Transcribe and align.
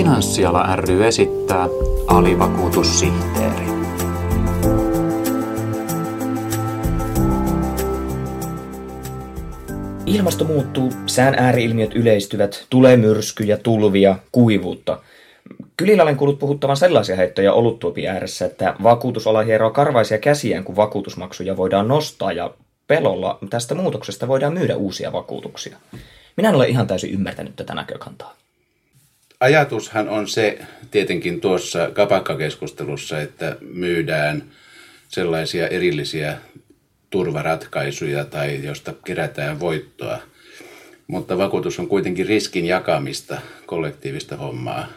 Finanssiala 0.00 0.76
ry 0.76 1.06
esittää 1.06 1.68
alivakuutussihteeri. 2.06 3.66
Ilmasto 10.06 10.44
muuttuu, 10.44 10.92
sään 11.06 11.34
ääriilmiöt 11.38 11.94
yleistyvät, 11.94 12.66
tulee 12.70 12.96
myrskyjä, 12.96 13.56
tulvia, 13.56 14.16
kuivuutta. 14.32 14.98
Kylillä 15.76 16.02
olen 16.02 16.16
kuullut 16.16 16.38
puhuttavan 16.38 16.76
sellaisia 16.76 17.16
heittoja 17.16 17.52
oluttuopi 17.52 18.08
ääressä, 18.08 18.46
että 18.46 18.74
vakuutusala 18.82 19.42
hieroo 19.42 19.70
karvaisia 19.70 20.18
käsiään, 20.18 20.64
kun 20.64 20.76
vakuutusmaksuja 20.76 21.56
voidaan 21.56 21.88
nostaa 21.88 22.32
ja 22.32 22.54
pelolla 22.86 23.38
tästä 23.50 23.74
muutoksesta 23.74 24.28
voidaan 24.28 24.52
myydä 24.54 24.76
uusia 24.76 25.12
vakuutuksia. 25.12 25.76
Minä 26.36 26.48
en 26.48 26.54
ole 26.54 26.68
ihan 26.68 26.86
täysin 26.86 27.10
ymmärtänyt 27.10 27.56
tätä 27.56 27.74
näkökantaa. 27.74 28.40
Ajatushan 29.40 30.08
on 30.08 30.28
se 30.28 30.58
tietenkin 30.90 31.40
tuossa 31.40 31.90
kapakkakeskustelussa, 31.90 33.20
että 33.20 33.56
myydään 33.60 34.44
sellaisia 35.08 35.68
erillisiä 35.68 36.38
turvaratkaisuja 37.10 38.24
tai 38.24 38.64
josta 38.64 38.94
kerätään 39.04 39.60
voittoa. 39.60 40.18
Mutta 41.06 41.38
vakuutus 41.38 41.78
on 41.78 41.88
kuitenkin 41.88 42.26
riskin 42.26 42.66
jakamista, 42.66 43.40
kollektiivista 43.66 44.36
hommaa. 44.36 44.88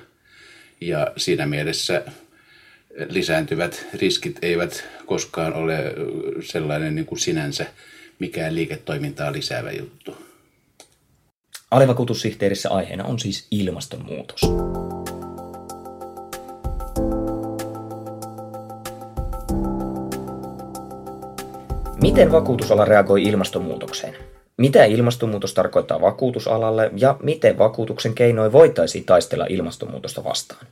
Ja 0.82 1.08
siinä 1.18 1.46
mielessä 1.46 2.06
lisääntyvät 3.10 3.86
riskit 3.94 4.40
eivät 4.42 4.84
koskaan 5.06 5.54
ole 5.54 5.94
sellainen 6.42 6.96
niin 6.96 7.06
kuin 7.06 7.20
sinänsä 7.20 7.66
mikään 8.20 8.56
liiketoimintaa 8.56 9.32
lisäävä 9.32 9.72
juttu. 9.72 10.23
Alivakuutussihteerissä 11.74 12.70
aiheena 12.70 13.04
on 13.04 13.20
siis 13.20 13.48
ilmastonmuutos. 13.52 14.42
Miten 22.02 22.32
vakuutusala 22.32 22.86
reagoi 22.86 23.24
ilmastonmuutokseen? 23.24 24.16
Mitä 24.58 24.86
ilmastonmuutos 24.86 25.54
tarkoittaa 25.54 26.02
vakuutusalalle 26.02 26.92
ja 26.98 27.18
miten 27.24 27.58
vakuutuksen 27.58 28.16
keinoin 28.16 28.52
voitaisiin 28.52 29.06
taistella 29.06 29.46
ilmastonmuutosta 29.50 30.24
vastaan? 30.24 30.68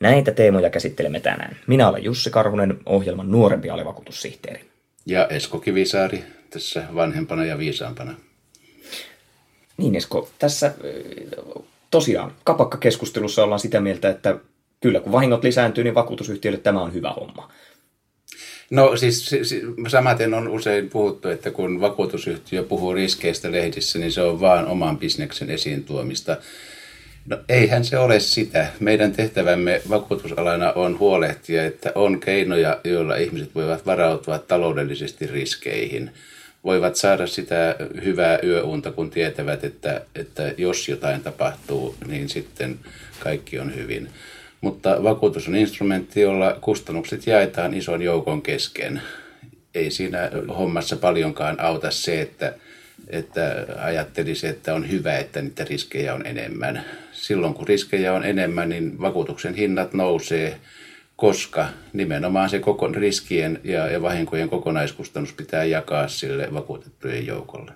Näitä 0.00 0.32
teemoja 0.32 0.70
käsittelemme 0.70 1.20
tänään. 1.20 1.56
Minä 1.66 1.88
olen 1.88 2.04
Jussi 2.04 2.30
Karhunen, 2.30 2.78
ohjelman 2.86 3.30
nuorempi 3.30 3.70
alivakuutussihteeri. 3.70 4.60
Ja 5.06 5.26
Esko 5.26 5.58
Kivisaari 5.58 6.24
tässä 6.50 6.82
vanhempana 6.94 7.44
ja 7.44 7.58
viisaampana. 7.58 8.14
Niin 9.80 9.96
Esko, 9.96 10.30
tässä 10.38 10.74
tosiaan 11.90 12.32
kapakkakeskustelussa 12.44 13.44
ollaan 13.44 13.60
sitä 13.60 13.80
mieltä, 13.80 14.08
että 14.08 14.38
kyllä 14.80 15.00
kun 15.00 15.12
vahingot 15.12 15.44
lisääntyy, 15.44 15.84
niin 15.84 15.94
vakuutusyhtiöille 15.94 16.60
tämä 16.60 16.82
on 16.82 16.94
hyvä 16.94 17.12
homma. 17.12 17.50
No 18.70 18.96
siis 18.96 19.30
samaten 19.88 20.34
on 20.34 20.48
usein 20.48 20.90
puhuttu, 20.90 21.28
että 21.28 21.50
kun 21.50 21.80
vakuutusyhtiö 21.80 22.62
puhuu 22.62 22.94
riskeistä 22.94 23.52
lehdissä, 23.52 23.98
niin 23.98 24.12
se 24.12 24.22
on 24.22 24.40
vaan 24.40 24.66
oman 24.66 24.98
bisneksen 24.98 25.50
esiin 25.50 25.84
tuomista. 25.84 26.36
No 27.26 27.38
eihän 27.48 27.84
se 27.84 27.98
ole 27.98 28.20
sitä. 28.20 28.66
Meidän 28.80 29.12
tehtävämme 29.12 29.82
vakuutusalana 29.88 30.72
on 30.72 30.98
huolehtia, 30.98 31.64
että 31.64 31.92
on 31.94 32.20
keinoja, 32.20 32.80
joilla 32.84 33.16
ihmiset 33.16 33.54
voivat 33.54 33.86
varautua 33.86 34.38
taloudellisesti 34.38 35.26
riskeihin. 35.26 36.10
Voivat 36.64 36.96
saada 36.96 37.26
sitä 37.26 37.76
hyvää 38.04 38.38
yöunta, 38.42 38.92
kun 38.92 39.10
tietävät, 39.10 39.64
että, 39.64 40.00
että 40.14 40.54
jos 40.58 40.88
jotain 40.88 41.22
tapahtuu, 41.22 41.94
niin 42.06 42.28
sitten 42.28 42.78
kaikki 43.20 43.58
on 43.58 43.74
hyvin. 43.74 44.08
Mutta 44.60 45.02
vakuutus 45.02 45.48
on 45.48 45.56
instrumentti, 45.56 46.20
jolla 46.20 46.58
kustannukset 46.60 47.26
jaetaan 47.26 47.74
ison 47.74 48.02
joukon 48.02 48.42
kesken. 48.42 49.02
Ei 49.74 49.90
siinä 49.90 50.30
hommassa 50.48 50.96
paljonkaan 50.96 51.60
auta 51.60 51.90
se, 51.90 52.20
että, 52.20 52.54
että 53.08 53.66
ajattelisi, 53.78 54.46
että 54.46 54.74
on 54.74 54.90
hyvä, 54.90 55.18
että 55.18 55.42
niitä 55.42 55.64
riskejä 55.64 56.14
on 56.14 56.26
enemmän. 56.26 56.84
Silloin 57.12 57.54
kun 57.54 57.68
riskejä 57.68 58.12
on 58.12 58.24
enemmän, 58.24 58.68
niin 58.68 59.00
vakuutuksen 59.00 59.54
hinnat 59.54 59.94
nousee, 59.94 60.60
koska 61.20 61.68
nimenomaan 61.92 62.50
se 62.50 62.58
koko 62.58 62.88
riskien 62.88 63.60
ja, 63.64 63.86
ja 63.86 64.02
vahinkojen 64.02 64.48
kokonaiskustannus 64.48 65.32
pitää 65.32 65.64
jakaa 65.64 66.08
sille 66.08 66.48
vakuutettujen 66.54 67.26
joukolle. 67.26 67.72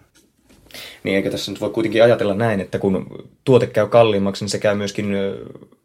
Niin 1.02 1.16
eikö 1.16 1.30
tässä 1.30 1.52
nyt 1.52 1.60
voi 1.60 1.70
kuitenkin 1.70 2.02
ajatella 2.02 2.34
näin, 2.34 2.60
että 2.60 2.78
kun 2.78 3.24
tuote 3.44 3.66
käy 3.66 3.88
kalliimmaksi, 3.88 4.44
niin 4.44 4.50
se 4.50 4.58
käy 4.58 4.74
myöskin 4.74 5.06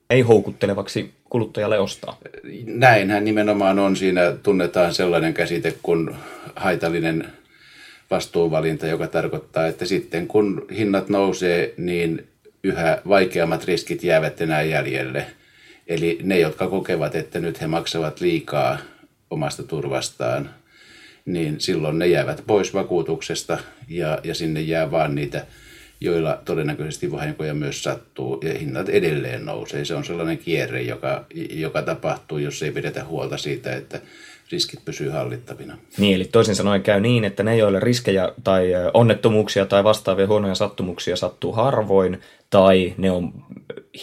ei 0.10 0.22
houkuttelevaksi 0.22 1.12
kuluttajalle 1.30 1.80
ostaa. 1.80 2.18
Näinhän 2.66 3.26
nimenomaan 3.26 3.80
on. 3.80 3.96
Siinä 3.96 4.32
tunnetaan 4.44 4.94
sellainen 4.94 5.34
käsite 5.34 5.74
kuin 5.84 6.16
haitallinen 6.56 7.28
vastuuvalinta, 8.12 8.88
joka 8.88 9.08
tarkoittaa, 9.08 9.68
että 9.68 9.86
sitten 9.86 10.28
kun 10.28 10.66
hinnat 10.78 11.10
nousee, 11.10 11.74
niin 11.78 12.28
yhä 12.64 13.02
vaikeammat 13.08 13.66
riskit 13.66 14.04
jäävät 14.04 14.42
enää 14.42 14.62
jäljelle. 14.62 15.26
Eli 15.90 16.20
ne, 16.24 16.40
jotka 16.40 16.68
kokevat, 16.68 17.16
että 17.16 17.40
nyt 17.40 17.62
he 17.62 17.68
maksavat 17.68 18.22
liikaa 18.22 18.78
omasta 19.30 19.64
turvastaan, 19.64 20.50
niin 21.26 21.60
silloin 21.60 22.00
ne 22.00 22.08
jäävät 22.08 22.44
pois 22.48 22.74
vakuutuksesta 22.74 23.58
ja, 23.88 24.20
ja 24.24 24.36
sinne 24.36 24.62
jää 24.62 24.92
vaan 24.92 25.16
niitä 25.16 25.46
joilla 26.02 26.42
todennäköisesti 26.46 27.12
vahinkoja 27.12 27.54
myös 27.54 27.84
sattuu 27.84 28.42
ja 28.44 28.60
hinnat 28.60 28.90
edelleen 28.90 29.46
nousee. 29.46 29.86
Se 29.86 29.96
on 29.96 30.06
sellainen 30.06 30.38
kierre, 30.38 30.82
joka, 30.82 31.26
joka 31.52 31.82
tapahtuu, 31.82 32.38
jos 32.38 32.64
ei 32.64 32.72
pidetä 32.72 33.06
huolta 33.06 33.38
siitä, 33.38 33.76
että 33.76 34.02
riskit 34.52 34.86
pysyy 34.86 35.10
hallittavina. 35.10 35.78
Niin, 35.98 36.16
eli 36.16 36.26
toisin 36.26 36.56
sanoen 36.56 36.84
käy 36.84 37.00
niin, 37.00 37.24
että 37.24 37.44
ne, 37.44 37.58
joille 37.58 37.80
riskejä 37.80 38.32
tai 38.44 38.72
onnettomuuksia 38.94 39.66
tai 39.66 39.84
vastaavia 39.84 40.28
huonoja 40.28 40.56
sattumuksia 40.56 41.16
sattuu 41.16 41.52
harvoin, 41.52 42.22
tai 42.50 42.94
ne 42.98 43.12
on 43.12 43.34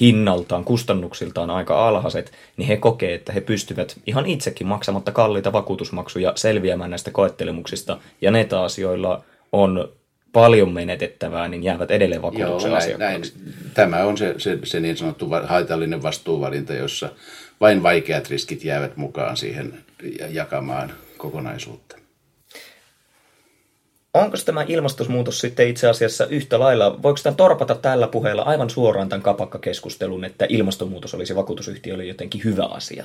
hinnaltaan, 0.01 0.65
kustannuksiltaan 0.65 1.51
aika 1.51 1.89
alhaiset, 1.89 2.33
niin 2.57 2.69
he 2.69 2.77
kokee, 2.77 3.15
että 3.15 3.33
he 3.33 3.41
pystyvät 3.41 4.01
ihan 4.07 4.27
itsekin 4.27 4.67
maksamatta 4.67 5.13
kalliita 5.13 5.53
vakuutusmaksuja 5.53 6.33
selviämään 6.37 6.91
näistä 6.91 7.11
koettelemuksista, 7.11 7.99
ja 8.21 8.31
ne 8.31 8.45
taas, 8.45 8.79
joilla 8.79 9.25
on 9.53 9.89
paljon 10.33 10.73
menetettävää, 10.73 11.49
niin 11.49 11.63
jäävät 11.63 11.91
edelleen 11.91 12.23
vakuutuksen 12.23 12.71
Joo, 12.71 12.79
näin, 12.79 12.99
näin. 12.99 13.23
Tämä 13.75 14.05
on 14.05 14.19
se, 14.19 14.35
se, 14.39 14.59
se 14.65 14.81
niin 14.81 14.97
sanottu 14.97 15.29
haitallinen 15.45 16.03
vastuuvalinta, 16.03 16.75
jossa 16.75 17.09
vain 17.61 17.83
vaikeat 17.83 18.31
riskit 18.31 18.65
jäävät 18.65 18.97
mukaan 18.97 19.37
siihen 19.37 19.85
jakamaan 20.31 20.93
kokonaisuutta. 21.17 21.97
Onko 24.15 24.37
tämä 24.45 24.65
ilmastonmuutos 24.69 25.41
sitten 25.41 25.69
itse 25.69 25.89
asiassa 25.89 26.27
yhtä 26.27 26.61
lailla, 26.61 27.03
voiko 27.03 27.21
tämä 27.23 27.37
torpata 27.37 27.75
tällä 27.75 28.09
puheella 28.09 28.43
aivan 28.43 28.71
suoraan 28.71 29.09
tämän 29.09 29.23
kapakkakeskustelun, 29.23 30.25
että 30.25 30.47
ilmastonmuutos 30.49 31.15
olisi 31.15 31.37
vakuutusyhtiölle 31.37 32.05
jotenkin 32.05 32.45
hyvä 32.45 32.65
asia? 32.65 33.05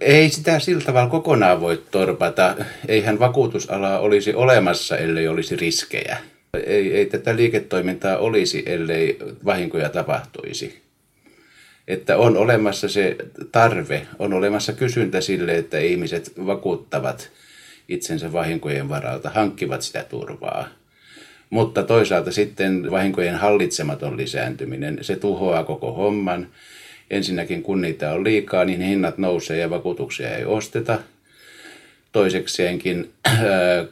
Ei 0.00 0.28
sitä 0.28 0.58
sillä 0.58 0.84
tavalla 0.84 1.10
kokonaan 1.10 1.60
voi 1.60 1.82
torpata. 1.90 2.54
Eihän 2.88 3.18
vakuutusala 3.18 3.98
olisi 3.98 4.34
olemassa, 4.34 4.96
ellei 4.96 5.28
olisi 5.28 5.56
riskejä. 5.56 6.18
Ei, 6.66 6.96
ei 6.96 7.06
tätä 7.06 7.36
liiketoimintaa 7.36 8.18
olisi, 8.18 8.62
ellei 8.66 9.18
vahinkoja 9.44 9.88
tapahtuisi. 9.88 10.85
Että 11.88 12.16
on 12.16 12.36
olemassa 12.36 12.88
se 12.88 13.16
tarve, 13.52 14.06
on 14.18 14.32
olemassa 14.32 14.72
kysyntä 14.72 15.20
sille, 15.20 15.56
että 15.56 15.78
ihmiset 15.78 16.32
vakuuttavat 16.46 17.30
itsensä 17.88 18.32
vahinkojen 18.32 18.88
varalta, 18.88 19.30
hankkivat 19.30 19.82
sitä 19.82 20.04
turvaa. 20.04 20.68
Mutta 21.50 21.82
toisaalta 21.82 22.32
sitten 22.32 22.90
vahinkojen 22.90 23.34
hallitsematon 23.34 24.16
lisääntyminen, 24.16 24.98
se 25.00 25.16
tuhoaa 25.16 25.64
koko 25.64 25.92
homman 25.92 26.48
ensinnäkin 27.10 27.62
kun 27.62 27.80
niitä 27.80 28.12
on 28.12 28.24
liikaa, 28.24 28.64
niin 28.64 28.80
hinnat 28.80 29.18
nousee 29.18 29.58
ja 29.58 29.70
vakuutuksia 29.70 30.36
ei 30.36 30.44
osteta. 30.44 30.98
Toisekseenkin, 32.12 33.10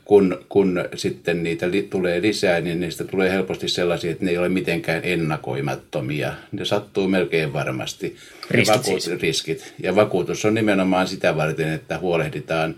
kun, 0.05 0.45
kun 0.49 0.85
sitten 0.95 1.43
niitä 1.43 1.71
li, 1.71 1.83
tulee 1.83 2.23
lisää, 2.23 2.61
niin 2.61 2.81
niistä 2.81 3.05
tulee 3.05 3.31
helposti 3.31 3.69
sellaisia, 3.69 4.11
että 4.11 4.25
ne 4.25 4.31
ei 4.31 4.39
ole 4.39 4.49
mitenkään 4.49 5.01
ennakoimattomia. 5.05 6.35
Ne 6.53 6.65
sattuu 6.65 7.09
melkein 7.09 7.53
varmasti. 7.53 8.17
Riskit, 8.51 8.75
ja 8.75 8.79
vakuut, 8.79 9.03
siis. 9.03 9.21
riskit. 9.21 9.75
Ja 9.83 9.97
vakuutus 9.97 10.45
on 10.45 10.55
nimenomaan 10.55 11.09
sitä 11.09 11.37
varten, 11.37 11.73
että 11.73 11.99
huolehditaan 11.99 12.75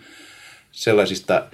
sellaisista 0.72 1.46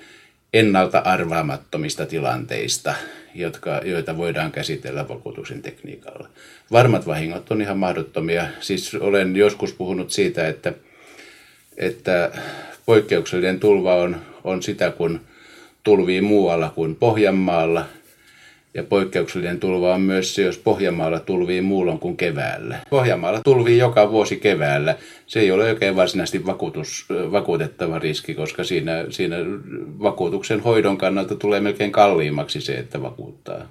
ennalta 0.52 0.98
arvaamattomista 0.98 2.06
tilanteista, 2.06 2.94
jotka, 3.34 3.80
joita 3.84 4.16
voidaan 4.16 4.52
käsitellä 4.52 5.08
vakuutuksen 5.08 5.62
tekniikalla. 5.62 6.28
Varmat 6.72 7.06
vahingot 7.06 7.50
on 7.50 7.62
ihan 7.62 7.78
mahdottomia. 7.78 8.46
Siis 8.60 8.94
olen 8.94 9.36
joskus 9.36 9.72
puhunut 9.72 10.10
siitä, 10.10 10.48
että, 10.48 10.72
että 11.76 12.30
poikkeuksellinen 12.86 13.60
tulva 13.60 13.94
on, 13.94 14.16
on 14.44 14.62
sitä, 14.62 14.90
kun 14.90 15.20
tulvii 15.84 16.20
muualla 16.20 16.72
kuin 16.74 16.96
Pohjanmaalla. 16.96 17.84
Ja 18.74 18.82
poikkeuksellinen 18.82 19.60
tulva 19.60 19.94
on 19.94 20.00
myös 20.00 20.34
se, 20.34 20.42
jos 20.42 20.58
Pohjanmaalla 20.58 21.20
tulvii 21.20 21.60
muulloin 21.60 21.98
kuin 21.98 22.16
keväällä. 22.16 22.78
Pohjanmaalla 22.90 23.40
tulvii 23.44 23.78
joka 23.78 24.10
vuosi 24.10 24.36
keväällä. 24.36 24.96
Se 25.26 25.40
ei 25.40 25.50
ole 25.50 25.64
oikein 25.64 25.96
varsinaisesti 25.96 26.46
vakuutus, 26.46 27.06
vakuutettava 27.10 27.98
riski, 27.98 28.34
koska 28.34 28.64
siinä, 28.64 29.04
siinä 29.10 29.36
vakuutuksen 30.02 30.60
hoidon 30.60 30.98
kannalta 30.98 31.34
tulee 31.34 31.60
melkein 31.60 31.92
kalliimmaksi 31.92 32.60
se, 32.60 32.74
että 32.74 33.02
vakuuttaa. 33.02 33.68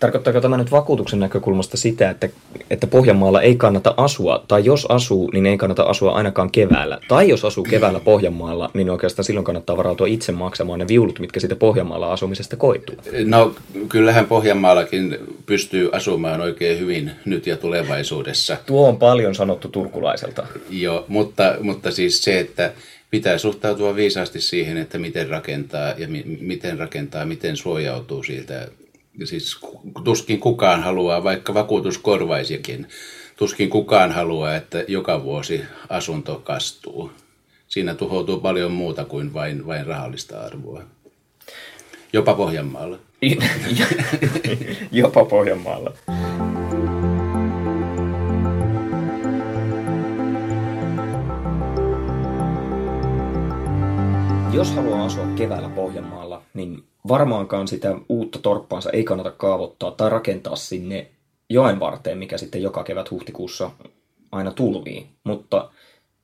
Tarkoittaako 0.00 0.40
tämä 0.40 0.56
nyt 0.56 0.70
vakuutuksen 0.70 1.20
näkökulmasta 1.20 1.76
sitä, 1.76 2.10
että, 2.10 2.28
että 2.70 2.86
Pohjanmaalla 2.86 3.42
ei 3.42 3.56
kannata 3.56 3.94
asua, 3.96 4.44
tai 4.48 4.64
jos 4.64 4.86
asuu, 4.86 5.30
niin 5.30 5.46
ei 5.46 5.58
kannata 5.58 5.82
asua 5.82 6.12
ainakaan 6.12 6.50
keväällä. 6.50 6.98
Tai 7.08 7.28
jos 7.28 7.44
asuu 7.44 7.64
keväällä 7.64 8.00
Pohjanmaalla, 8.00 8.70
niin 8.74 8.90
oikeastaan 8.90 9.24
silloin 9.24 9.44
kannattaa 9.44 9.76
varautua 9.76 10.06
itse 10.06 10.32
maksamaan 10.32 10.78
ne 10.78 10.88
viulut, 10.88 11.18
mitkä 11.18 11.40
siitä 11.40 11.56
Pohjanmaalla 11.56 12.12
asumisesta 12.12 12.56
koituu. 12.56 12.96
No 13.24 13.54
kyllähän 13.88 14.26
Pohjanmaallakin 14.26 15.18
pystyy 15.46 15.90
asumaan 15.92 16.40
oikein 16.40 16.78
hyvin 16.78 17.10
nyt 17.24 17.46
ja 17.46 17.56
tulevaisuudessa. 17.56 18.56
Tuo 18.66 18.88
on 18.88 18.96
paljon 18.96 19.34
sanottu 19.34 19.68
turkulaiselta. 19.68 20.46
Joo, 20.70 21.04
mutta, 21.08 21.54
mutta 21.60 21.90
siis 21.90 22.22
se, 22.22 22.38
että 22.38 22.72
pitää 23.10 23.38
suhtautua 23.38 23.96
viisaasti 23.96 24.40
siihen, 24.40 24.76
että 24.76 24.98
miten 24.98 25.28
rakentaa 25.28 25.94
ja 25.98 26.08
mi- 26.08 26.38
miten 26.40 26.78
rakentaa, 26.78 27.24
miten 27.24 27.56
suojautuu 27.56 28.22
siltä 28.22 28.68
siis 29.24 29.58
tuskin 30.04 30.40
kukaan 30.40 30.82
haluaa, 30.82 31.24
vaikka 31.24 31.54
vakuutus 31.54 31.98
korvaisikin, 31.98 32.88
tuskin 33.36 33.70
kukaan 33.70 34.12
haluaa, 34.12 34.56
että 34.56 34.84
joka 34.88 35.22
vuosi 35.22 35.64
asunto 35.88 36.40
kastuu. 36.44 37.10
Siinä 37.68 37.94
tuhoutuu 37.94 38.40
paljon 38.40 38.72
muuta 38.72 39.04
kuin 39.04 39.34
vain, 39.34 39.66
vain 39.66 39.86
rahallista 39.86 40.40
arvoa. 40.40 40.82
Jopa 42.12 42.34
Pohjanmaalla. 42.34 42.98
Jopa 44.92 45.24
Pohjanmaalla. 45.24 45.92
Jos 54.52 54.70
haluaa 54.70 55.04
asua 55.04 55.26
keväällä 55.36 55.68
Pohjanmaalla, 55.68 56.42
niin 56.54 56.84
varmaankaan 57.08 57.68
sitä 57.68 57.94
uutta 58.08 58.38
torppaansa 58.38 58.90
ei 58.90 59.04
kannata 59.04 59.30
kaavoittaa 59.30 59.90
tai 59.90 60.10
rakentaa 60.10 60.56
sinne 60.56 61.06
joen 61.50 61.80
varteen, 61.80 62.18
mikä 62.18 62.38
sitten 62.38 62.62
joka 62.62 62.84
kevät 62.84 63.10
huhtikuussa 63.10 63.70
aina 64.32 64.50
tulvii. 64.50 65.06
Mutta 65.24 65.70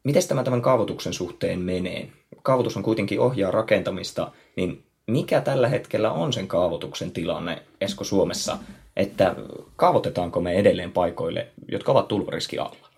miten 0.04 0.28
tämä 0.28 0.44
tämän 0.44 0.62
kaavoituksen 0.62 1.12
suhteen 1.12 1.60
menee? 1.60 2.08
Kaavoitus 2.42 2.76
on 2.76 2.82
kuitenkin 2.82 3.20
ohjaa 3.20 3.50
rakentamista, 3.50 4.32
niin 4.56 4.82
mikä 5.06 5.40
tällä 5.40 5.68
hetkellä 5.68 6.12
on 6.12 6.32
sen 6.32 6.48
kaavoituksen 6.48 7.10
tilanne 7.10 7.62
Esko 7.80 8.04
Suomessa, 8.04 8.58
että 8.96 9.36
kaavoitetaanko 9.76 10.40
me 10.40 10.52
edelleen 10.52 10.92
paikoille, 10.92 11.48
jotka 11.68 11.92
ovat 11.92 12.08
tulvariski 12.08 12.58
alla? 12.58 12.88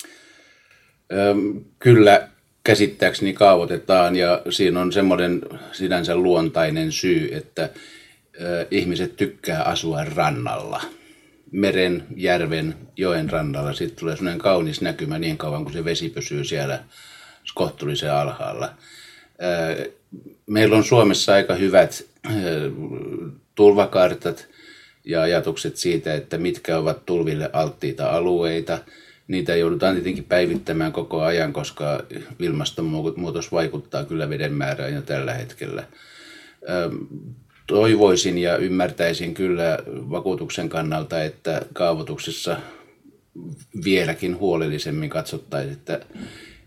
Kyllä 1.78 2.28
käsittääkseni 2.64 3.32
kaavoitetaan 3.32 4.16
ja 4.16 4.43
siinä 4.50 4.81
on 4.81 4.93
semmoinen 4.93 5.43
sinänsä 5.72 6.16
luontainen 6.16 6.93
syy, 6.93 7.28
että 7.32 7.70
ihmiset 8.70 9.16
tykkää 9.16 9.62
asua 9.62 10.05
rannalla. 10.05 10.82
Meren, 11.50 12.05
järven, 12.16 12.75
joen 12.96 13.31
rannalla. 13.31 13.72
Sitten 13.72 13.99
tulee 13.99 14.16
semmoinen 14.16 14.40
kaunis 14.40 14.81
näkymä 14.81 15.19
niin 15.19 15.38
kauan, 15.38 15.64
kun 15.64 15.72
se 15.72 15.84
vesi 15.84 16.08
pysyy 16.08 16.44
siellä 16.44 16.84
kohtuullisen 17.55 18.12
alhaalla. 18.12 18.70
Meillä 20.46 20.76
on 20.76 20.84
Suomessa 20.84 21.34
aika 21.34 21.55
hyvät 21.55 22.05
tulvakartat 23.55 24.49
ja 25.05 25.22
ajatukset 25.22 25.76
siitä, 25.76 26.14
että 26.14 26.38
mitkä 26.38 26.78
ovat 26.78 27.06
tulville 27.06 27.50
alttiita 27.52 28.11
alueita– 28.11 28.78
niitä 29.29 29.56
joudutaan 29.56 29.94
tietenkin 29.94 30.25
päivittämään 30.25 30.93
koko 30.93 31.23
ajan, 31.23 31.53
koska 31.53 32.03
ilmastonmuutos 32.38 33.53
vaikuttaa 33.53 34.05
kyllä 34.05 34.29
veden 34.29 34.53
määrään 34.53 34.94
jo 34.94 35.03
tällä 35.03 35.35
hetkellä. 35.35 35.85
Toivoisin 37.67 38.38
ja 38.38 38.56
ymmärtäisin 38.56 39.35
kyllä 39.35 39.79
vakuutuksen 39.87 40.69
kannalta, 40.69 41.23
että 41.23 41.62
kaavoituksessa 41.73 42.56
vieläkin 43.85 44.38
huolellisemmin 44.38 45.11
katsottaisiin, 45.11 45.73
että 45.73 46.00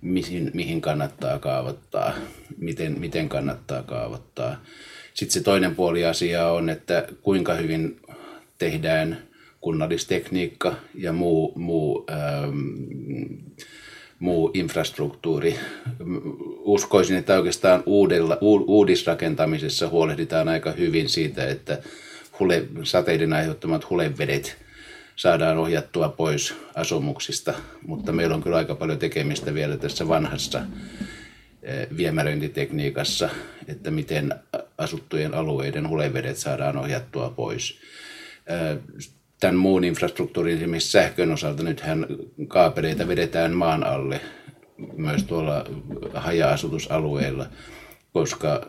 mihin, 0.02 0.52
mihin 0.54 0.82
kannattaa 0.82 1.40
kaavoittaa, 1.40 2.14
miten, 2.58 3.00
miten 3.00 3.30
kannattaa 3.30 3.84
kaavoittaa. 3.84 4.62
Sitten 5.14 5.34
se 5.34 5.44
toinen 5.44 5.76
puoli 5.76 6.06
asiaa 6.06 6.52
on, 6.52 6.70
että 6.70 7.08
kuinka 7.22 7.54
hyvin 7.54 8.00
tehdään 8.58 9.27
kunnallistekniikka 9.68 10.76
ja 10.96 11.14
muu, 11.14 11.54
muu, 11.56 12.06
ähm, 12.12 12.60
muu 14.20 14.52
infrastruktuuri. 14.54 15.56
Uskoisin, 16.60 17.18
että 17.18 17.38
oikeastaan 17.38 17.84
uudella, 17.86 18.38
uudisrakentamisessa 18.42 19.90
huolehditaan 19.90 20.48
aika 20.48 20.72
hyvin 20.72 21.10
siitä, 21.10 21.48
että 21.48 21.78
hule, 22.40 22.66
sateiden 22.84 23.34
aiheuttamat 23.34 23.90
hulevedet 23.90 24.58
saadaan 25.16 25.58
ohjattua 25.58 26.10
pois 26.10 26.54
asumuksista, 26.76 27.54
mutta 27.88 28.12
meillä 28.12 28.36
on 28.36 28.44
kyllä 28.44 28.58
aika 28.58 28.76
paljon 28.76 29.00
tekemistä 29.00 29.54
vielä 29.54 29.78
tässä 29.78 30.08
vanhassa 30.08 30.62
eh, 31.64 31.88
viemäröintitekniikassa, 31.98 33.30
että 33.68 33.92
miten 33.92 34.34
asuttujen 34.78 35.34
alueiden 35.34 35.90
hulevedet 35.90 36.38
saadaan 36.38 36.78
ohjattua 36.78 37.30
pois. 37.30 37.80
Tämän 39.40 39.56
muun 39.56 39.84
infrastruktuurin, 39.84 40.58
esimerkiksi 40.58 40.92
sähkön 40.92 41.32
osalta, 41.32 41.64
nythän 41.64 42.06
kaapeleita 42.48 43.08
vedetään 43.08 43.54
maan 43.54 43.84
alle 43.84 44.22
myös 44.98 45.24
tuolla 45.24 45.66
haja-asutusalueilla, 46.14 47.46
koska 48.14 48.68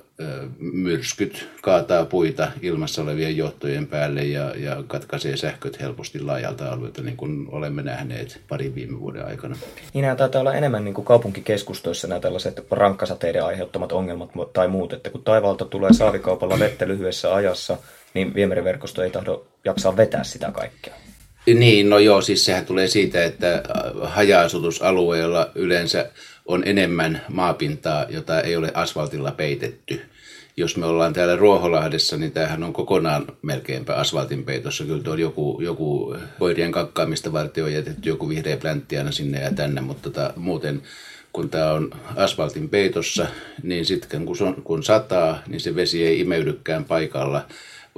myrskyt 0.59 1.49
kaataa 1.63 2.05
puita 2.05 2.51
ilmassa 2.63 3.03
olevien 3.03 3.37
johtojen 3.37 3.87
päälle 3.87 4.25
ja, 4.25 4.55
ja 4.57 4.85
katkaisee 4.87 5.37
sähköt 5.37 5.81
helposti 5.81 6.21
laajalta 6.21 6.73
alueelta, 6.73 7.03
niin 7.03 7.17
kuin 7.17 7.47
olemme 7.51 7.83
nähneet 7.83 8.41
pari 8.49 8.75
viime 8.75 9.01
vuoden 9.01 9.27
aikana. 9.27 9.57
Niin 9.95 10.03
nämä 10.03 10.17
taitaa 10.17 10.41
olla 10.41 10.55
enemmän 10.55 10.85
niin 10.85 10.95
kuin 10.95 11.05
kaupunkikeskustoissa 11.05 12.09
nämä 12.09 12.21
tällaiset 12.21 12.67
rankkasateiden 12.71 13.45
aiheuttamat 13.45 13.93
ongelmat 13.93 14.31
tai 14.53 14.69
muut, 14.69 14.93
että 14.93 15.11
kun 15.11 15.25
taivaalta 15.25 15.65
tulee 15.65 15.93
saavikaupalla 15.93 16.59
vettä 16.59 16.89
lyhyessä 16.89 17.35
ajassa, 17.35 17.77
niin 18.15 18.35
viemäriverkosto 18.35 19.03
ei 19.03 19.11
tahdo 19.11 19.47
jaksaa 19.65 19.97
vetää 19.97 20.25
sitä 20.25 20.51
kaikkea. 20.53 20.95
Niin, 21.55 21.91
no 21.91 21.99
joo, 21.99 22.21
siis 22.21 22.45
sehän 22.45 22.67
tulee 22.67 22.87
siitä, 22.87 23.25
että 23.25 23.55
äh, 23.55 23.63
haja-asutusalueella 24.03 25.51
yleensä 25.55 26.11
on 26.47 26.63
enemmän 26.67 27.23
maapintaa, 27.29 28.07
jota 28.09 28.41
ei 28.41 28.57
ole 28.57 28.71
asfaltilla 28.75 29.33
peitetty. 29.33 30.01
Jos 30.57 30.77
me 30.77 30.87
ollaan 30.87 31.13
täällä 31.13 31.37
Ruoholahdessa, 31.37 32.17
niin 32.17 32.33
tämähän 32.33 32.65
on 32.65 32.73
kokonaan 32.73 33.27
melkeinpä 33.43 33.95
asfaltin 33.95 34.45
peitossa. 34.45 34.85
Kyllä 34.85 35.13
on 35.13 35.19
joku, 35.19 35.61
joku 35.63 36.17
koirien 36.39 36.73
kakkaamista 36.73 37.33
varten 37.33 37.65
on 37.65 37.73
jätetty 37.73 38.09
joku 38.09 38.29
vihreä 38.29 38.57
pläntti 38.57 38.99
aina 38.99 39.13
sinne 39.13 39.41
ja 39.41 39.53
tänne, 39.53 39.81
mutta 39.81 40.11
tota, 40.11 40.33
muuten 40.37 40.83
kun 41.33 41.51
tämä 41.51 41.73
on 41.73 41.91
asfaltin 42.17 42.69
peitossa, 42.69 43.27
niin 43.63 43.87
sitten 43.87 44.27
kun, 44.27 44.63
kun 44.65 44.83
sataa, 44.83 45.43
niin 45.49 45.61
se 45.61 45.75
vesi 45.75 46.07
ei 46.07 46.21
imeydykään 46.21 46.85
paikalla, 46.85 47.47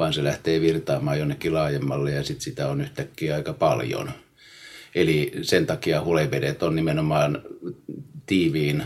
vaan 0.00 0.12
se 0.12 0.25
lähtee 0.25 0.61
virtaamaan 0.61 1.19
jonnekin 1.19 1.54
laajemmalle 1.54 2.11
ja 2.11 2.25
sitten 2.25 2.45
sitä 2.45 2.69
on 2.69 2.80
yhtäkkiä 2.80 3.35
aika 3.35 3.52
paljon. 3.52 4.11
Eli 4.95 5.33
sen 5.42 5.66
takia 5.66 6.04
hulevedet 6.04 6.62
on 6.62 6.76
nimenomaan 6.76 7.42
tiiviin 8.26 8.83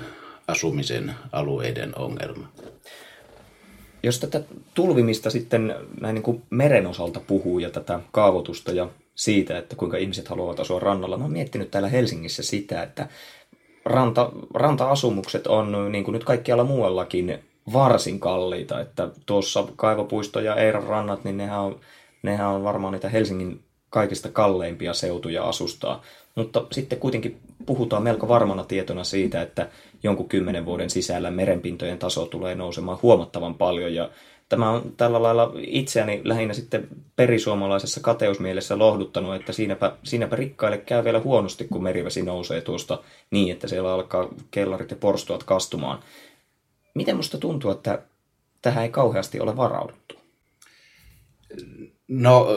asumisen 0.48 1.14
alueiden 1.32 1.98
ongelma. 1.98 2.48
Jos 4.02 4.20
tätä 4.20 4.40
tulvimista 4.74 5.30
sitten 5.30 5.74
näin 6.00 6.14
niin 6.14 6.22
kuin 6.22 6.42
meren 6.50 6.86
osalta 6.86 7.20
puhuu 7.20 7.58
ja 7.58 7.70
tätä 7.70 8.00
kaavoitusta 8.12 8.72
ja 8.72 8.88
siitä, 9.14 9.58
että 9.58 9.76
kuinka 9.76 9.96
ihmiset 9.96 10.28
haluavat 10.28 10.60
asua 10.60 10.80
rannalla, 10.80 11.16
mä 11.16 11.24
oon 11.24 11.32
miettinyt 11.32 11.70
täällä 11.70 11.88
Helsingissä 11.88 12.42
sitä, 12.42 12.82
että 12.82 13.08
ranta, 13.84 14.32
ranta-asumukset 14.54 15.46
on 15.46 15.92
niin 15.92 16.04
kuin 16.04 16.12
nyt 16.12 16.24
kaikkialla 16.24 16.64
muuallakin 16.64 17.38
varsin 17.72 18.20
kalliita, 18.20 18.80
että 18.80 19.08
tuossa 19.26 19.64
Kaivopuisto 19.76 20.40
ja 20.40 20.56
Eiran 20.56 20.82
rannat, 20.82 21.24
niin 21.24 21.36
nehän 21.36 21.60
on, 21.60 21.80
nehän 22.22 22.48
on 22.48 22.64
varmaan 22.64 22.92
niitä 22.92 23.08
Helsingin 23.08 23.60
kaikista 23.90 24.28
kalleimpia 24.28 24.94
seutuja 24.94 25.44
asustaa. 25.44 26.02
Mutta 26.34 26.64
sitten 26.72 26.98
kuitenkin 26.98 27.38
puhutaan 27.66 28.02
melko 28.02 28.28
varmana 28.28 28.64
tietona 28.64 29.04
siitä, 29.04 29.42
että 29.42 29.68
jonkun 30.02 30.28
kymmenen 30.28 30.66
vuoden 30.66 30.90
sisällä 30.90 31.30
merenpintojen 31.30 31.98
taso 31.98 32.26
tulee 32.26 32.54
nousemaan 32.54 32.98
huomattavan 33.02 33.54
paljon 33.54 33.94
ja 33.94 34.10
tämä 34.48 34.70
on 34.70 34.92
tällä 34.96 35.22
lailla 35.22 35.52
itseäni 35.56 36.20
lähinnä 36.24 36.54
sitten 36.54 36.88
perisuomalaisessa 37.16 38.00
kateusmielessä 38.00 38.78
lohduttanut, 38.78 39.34
että 39.34 39.52
siinäpä, 39.52 39.92
siinäpä 40.02 40.36
rikkaille 40.36 40.78
käy 40.78 41.04
vielä 41.04 41.20
huonosti, 41.20 41.64
kun 41.64 41.82
merivesi 41.82 42.22
nousee 42.22 42.60
tuosta 42.60 42.98
niin, 43.30 43.52
että 43.52 43.68
siellä 43.68 43.94
alkaa 43.94 44.28
kellarit 44.50 44.90
ja 44.90 44.96
porstuat 44.96 45.44
kastumaan. 45.44 45.98
Miten 46.94 47.16
musta 47.16 47.38
tuntuu, 47.38 47.70
että 47.70 48.02
tähän 48.62 48.84
ei 48.84 48.90
kauheasti 48.90 49.40
ole 49.40 49.56
varauduttu? 49.56 50.14
No, 52.08 52.48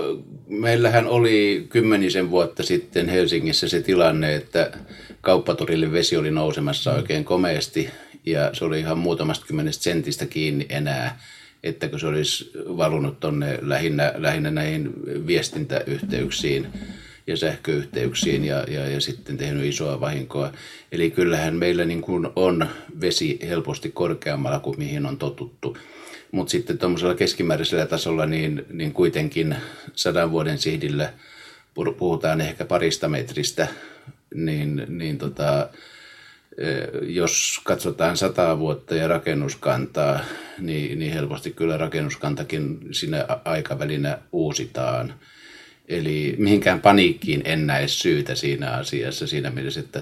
meillähän 0.47 1.07
oli 1.07 1.65
kymmenisen 1.69 2.31
vuotta 2.31 2.63
sitten 2.63 3.09
Helsingissä 3.09 3.67
se 3.67 3.81
tilanne, 3.81 4.35
että 4.35 4.71
kauppatorille 5.21 5.91
vesi 5.91 6.17
oli 6.17 6.31
nousemassa 6.31 6.93
oikein 6.93 7.25
komeasti 7.25 7.89
ja 8.25 8.49
se 8.53 8.65
oli 8.65 8.79
ihan 8.79 8.97
muutamasta 8.97 9.45
kymmenestä 9.45 9.83
sentistä 9.83 10.25
kiinni 10.25 10.65
enää, 10.69 11.19
että 11.63 11.87
kun 11.87 11.99
se 11.99 12.07
olisi 12.07 12.51
valunut 12.55 13.19
tuonne 13.19 13.59
lähinnä, 13.61 14.13
lähinnä 14.15 14.51
näihin 14.51 14.93
viestintäyhteyksiin 15.27 16.67
ja 17.27 17.37
sähköyhteyksiin 17.37 18.45
ja, 18.45 18.63
ja, 18.63 18.87
ja 18.87 19.01
sitten 19.01 19.37
tehnyt 19.37 19.65
isoa 19.65 19.99
vahinkoa. 19.99 20.51
Eli 20.91 21.11
kyllähän 21.11 21.55
meillä 21.55 21.85
niin 21.85 22.01
kuin 22.01 22.29
on 22.35 22.67
vesi 23.01 23.39
helposti 23.47 23.91
korkeammalla 23.91 24.59
kuin 24.59 24.79
mihin 24.79 25.05
on 25.05 25.17
totuttu. 25.17 25.77
Mutta 26.31 26.51
sitten 26.51 26.77
tuommoisella 26.77 27.15
keskimääräisellä 27.15 27.85
tasolla 27.85 28.25
niin, 28.25 28.65
niin 28.69 28.93
kuitenkin 28.93 29.55
sadan 29.93 30.31
vuoden 30.31 30.57
sihdillä 30.57 31.13
puhutaan 31.97 32.41
ehkä 32.41 32.65
parista 32.65 33.09
metristä, 33.09 33.67
niin, 34.35 34.85
niin 34.87 35.17
tota, 35.17 35.69
eh, 36.57 36.87
jos 37.01 37.61
katsotaan 37.63 38.17
sata 38.17 38.59
vuotta 38.59 38.95
ja 38.95 39.07
rakennuskantaa, 39.07 40.19
niin, 40.59 40.99
niin 40.99 41.13
helposti 41.13 41.51
kyllä 41.51 41.77
rakennuskantakin 41.77 42.79
siinä 42.91 43.25
aikavälinä 43.45 44.17
uusitaan. 44.31 45.13
Eli 45.87 46.35
mihinkään 46.37 46.81
paniikkiin 46.81 47.41
en 47.45 47.67
näe 47.67 47.87
syytä 47.87 48.35
siinä 48.35 48.71
asiassa 48.71 49.27
siinä 49.27 49.49
mielessä, 49.49 49.79
että 49.79 50.01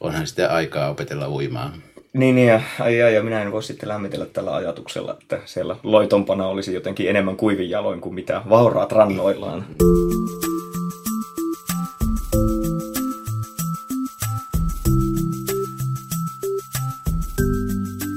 onhan 0.00 0.26
sitä 0.26 0.48
aikaa 0.48 0.90
opetella 0.90 1.28
uimaan. 1.28 1.82
Niin, 2.12 2.34
niin 2.34 2.48
ja, 2.48 2.60
ja, 2.78 3.10
ja 3.10 3.22
minä 3.22 3.42
en 3.42 3.52
voi 3.52 3.62
sitten 3.62 3.88
lämmitellä 3.88 4.26
tällä 4.26 4.54
ajatuksella, 4.54 5.16
että 5.22 5.40
siellä 5.44 5.76
loitompana 5.82 6.46
olisi 6.46 6.74
jotenkin 6.74 7.08
enemmän 7.08 7.36
kuivin 7.36 7.70
jaloin 7.70 8.00
kuin 8.00 8.14
mitä 8.14 8.42
vauraat 8.48 8.92
rannoillaan. 8.92 9.66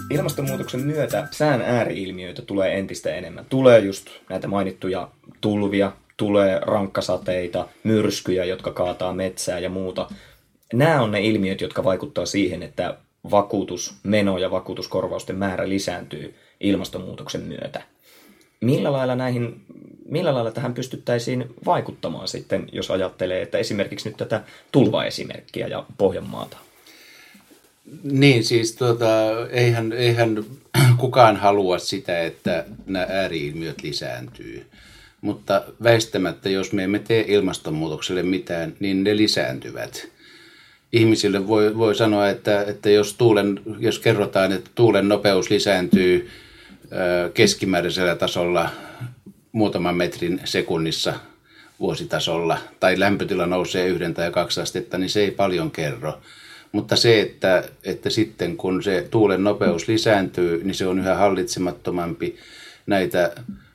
Ilmastonmuutoksen 0.09 0.79
myötä 0.79 1.27
sään 1.31 1.61
ääriilmiöitä 1.61 2.41
tulee 2.41 2.79
entistä 2.79 3.15
enemmän. 3.15 3.45
Tulee 3.49 3.79
just 3.79 4.07
näitä 4.29 4.47
mainittuja 4.47 5.09
tulvia, 5.41 5.91
tulee 6.17 6.59
rankkasateita, 6.61 7.67
myrskyjä, 7.83 8.45
jotka 8.45 8.71
kaataa 8.71 9.13
metsää 9.13 9.59
ja 9.59 9.69
muuta. 9.69 10.09
Nämä 10.73 11.01
on 11.01 11.11
ne 11.11 11.21
ilmiöt, 11.21 11.61
jotka 11.61 11.83
vaikuttaa 11.83 12.25
siihen, 12.25 12.63
että 12.63 12.97
vakuutusmeno 13.31 14.37
ja 14.37 14.51
vakuutuskorvausten 14.51 15.35
määrä 15.35 15.69
lisääntyy 15.69 16.35
ilmastonmuutoksen 16.59 17.41
myötä. 17.41 17.81
Millä 18.61 18.91
lailla, 18.91 19.15
näihin, 19.15 19.61
millä 20.05 20.33
lailla 20.33 20.51
tähän 20.51 20.73
pystyttäisiin 20.73 21.55
vaikuttamaan 21.65 22.27
sitten, 22.27 22.69
jos 22.71 22.91
ajattelee, 22.91 23.41
että 23.41 23.57
esimerkiksi 23.57 24.09
nyt 24.09 24.17
tätä 24.17 24.41
tulvaesimerkkiä 24.71 25.67
ja 25.67 25.85
Pohjanmaata? 25.97 26.57
Niin, 28.03 28.43
siis 28.43 28.75
tuota, 28.75 29.05
eihän, 29.49 29.93
eihän 29.93 30.45
kukaan 30.97 31.37
halua 31.37 31.79
sitä, 31.79 32.21
että 32.21 32.65
nämä 32.85 33.05
ääriilmiöt 33.09 33.83
lisääntyy. 33.83 34.65
Mutta 35.21 35.63
väistämättä, 35.83 36.49
jos 36.49 36.73
me 36.73 36.83
emme 36.83 36.99
tee 36.99 37.25
ilmastonmuutokselle 37.27 38.23
mitään, 38.23 38.73
niin 38.79 39.03
ne 39.03 39.17
lisääntyvät 39.17 40.07
ihmisille 40.93 41.47
voi, 41.47 41.77
voi 41.77 41.95
sanoa, 41.95 42.29
että, 42.29 42.63
että 42.63 42.89
jos, 42.89 43.13
tuulen, 43.13 43.59
jos 43.79 43.99
kerrotaan, 43.99 44.51
että 44.51 44.69
tuulen 44.75 45.07
nopeus 45.07 45.49
lisääntyy 45.49 46.29
keskimääräisellä 47.33 48.15
tasolla 48.15 48.69
muutaman 49.51 49.95
metrin 49.95 50.41
sekunnissa 50.45 51.13
vuositasolla, 51.79 52.57
tai 52.79 52.99
lämpötila 52.99 53.45
nousee 53.45 53.87
yhden 53.87 54.13
tai 54.13 54.31
kaksi 54.31 54.61
astetta, 54.61 54.97
niin 54.97 55.09
se 55.09 55.21
ei 55.21 55.31
paljon 55.31 55.71
kerro. 55.71 56.21
Mutta 56.71 56.95
se, 56.95 57.21
että, 57.21 57.63
että 57.83 58.09
sitten 58.09 58.57
kun 58.57 58.83
se 58.83 59.07
tuulen 59.11 59.43
nopeus 59.43 59.87
lisääntyy, 59.87 60.63
niin 60.63 60.75
se 60.75 60.87
on 60.87 60.99
yhä 60.99 61.15
hallitsemattomampi. 61.15 62.35
Näitä 62.87 63.31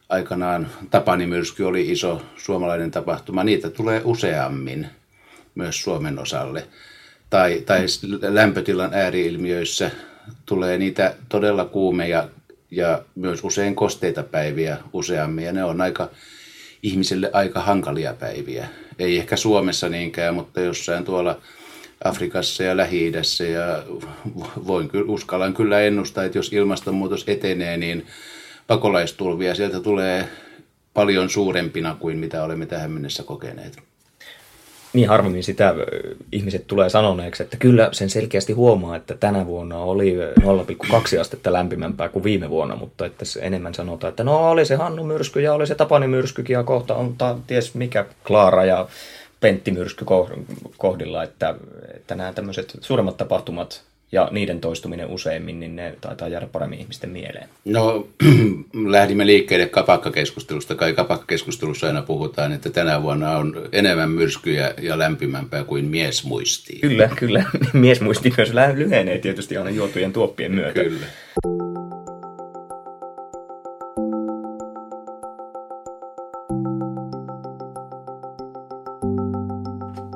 aikanaan 0.09 0.71
Tapanimyrsky 0.91 1.63
oli 1.63 1.91
iso 1.91 2.23
suomalainen 2.37 2.91
tapahtuma, 2.91 3.45
niitä 3.45 3.71
tulee 3.71 4.01
useammin 4.05 4.87
myös 5.55 5.83
Suomen 5.83 6.19
osalle. 6.19 6.67
Tai, 7.31 7.63
tai 7.67 7.87
lämpötilan 8.23 8.95
ääriilmiöissä 8.95 9.91
tulee 10.47 10.79
niitä 10.79 11.15
todella 11.29 11.65
kuumeja 11.65 12.29
ja 12.71 13.03
myös 13.15 13.45
usein 13.45 13.75
kosteita 13.77 14.23
päiviä 14.23 14.77
useammin. 14.93 15.45
Ja 15.45 15.53
ne 15.53 15.65
on 15.65 15.81
aika 15.81 16.11
ihmiselle 16.83 17.31
aika 17.33 17.61
hankalia 17.61 18.15
päiviä. 18.15 18.69
Ei 18.99 19.19
ehkä 19.19 19.37
Suomessa 19.37 19.89
niinkään, 19.89 20.35
mutta 20.35 20.61
jossain 20.61 21.05
tuolla 21.05 21.41
Afrikassa 22.05 22.63
ja 22.63 22.77
Lähi-idässä. 22.77 23.45
Ja 23.45 23.83
voin, 24.67 24.91
uskallan 25.07 25.55
kyllä 25.55 25.81
ennustaa, 25.81 26.25
että 26.25 26.39
jos 26.39 26.53
ilmastonmuutos 26.53 27.25
etenee, 27.27 27.77
niin 27.77 28.07
pakolaistulvia. 28.67 29.55
Sieltä 29.55 29.81
tulee 29.81 30.29
paljon 30.95 31.31
suurempina 31.31 31.97
kuin 32.01 32.19
mitä 32.19 32.45
olemme 32.45 32.67
tähän 32.67 32.91
mennessä 32.91 33.23
kokeneet. 33.23 33.79
Niin 34.93 35.09
harvemmin 35.09 35.45
sitä 35.45 35.75
ihmiset 36.33 36.67
tulee 36.67 36.89
sanoneeksi, 36.89 37.43
että 37.43 37.57
kyllä 37.57 37.89
sen 37.93 38.11
selkeästi 38.11 38.53
huomaa, 38.53 38.97
että 38.97 39.15
tänä 39.15 39.47
vuonna 39.47 39.79
oli 39.79 40.17
0,2 40.41 41.21
astetta 41.21 41.53
lämpimämpää 41.53 42.09
kuin 42.09 42.25
viime 42.25 42.51
vuonna, 42.51 42.77
mutta 42.77 43.07
että 43.07 43.25
enemmän 43.41 43.75
sanotaan, 43.75 44.09
että 44.09 44.25
no 44.25 44.51
oli 44.51 44.67
se 44.67 44.77
Hannu 44.77 45.05
myrsky 45.05 45.41
ja 45.41 45.55
oli 45.55 45.67
se 45.67 45.75
Tapani 45.75 46.09
myrskykin 46.09 46.55
ja 46.55 46.63
kohta 46.63 46.95
on 46.95 47.17
ta, 47.17 47.39
ties 47.47 47.75
mikä 47.75 48.07
Klaara 48.27 48.65
ja 48.65 48.89
Pentti 49.41 49.71
myrsky 49.71 50.05
kohdilla, 50.77 51.23
että, 51.23 51.55
että 51.95 52.15
nämä 52.15 52.33
tämmöiset 52.33 52.79
suuremmat 52.81 53.17
tapahtumat 53.17 53.83
ja 54.13 54.29
niiden 54.33 54.61
toistuminen 54.61 55.07
useimmin, 55.07 55.61
niin 55.61 55.77
ne 55.77 55.95
taitaa 56.01 56.29
jäädä 56.29 56.47
paremmin 56.47 56.79
ihmisten 56.79 57.11
mieleen. 57.11 57.49
No, 57.65 58.09
lähdimme 58.87 59.27
liikkeelle 59.27 59.67
kapakkakeskustelusta. 59.67 60.75
Kai 60.75 60.93
kapakkakeskustelussa 60.93 61.87
aina 61.87 62.03
puhutaan, 62.03 62.53
että 62.53 62.71
tänä 62.71 63.03
vuonna 63.03 63.37
on 63.37 63.69
enemmän 63.73 64.11
myrskyjä 64.11 64.75
ja 64.83 64.99
lämpimämpää 64.99 65.65
kuin 65.65 65.85
mies 65.85 66.25
muistii. 66.25 66.81
Kyllä, 66.81 67.09
kyllä. 67.17 67.45
Mies 67.73 68.01
muistii 68.01 68.33
myös 68.37 68.53
lyhenee 68.75 69.19
tietysti 69.19 69.57
aina 69.57 69.71
juotujen 69.71 70.13
tuoppien 70.13 70.53
myötä. 70.53 70.85
Kyllä. 70.85 71.07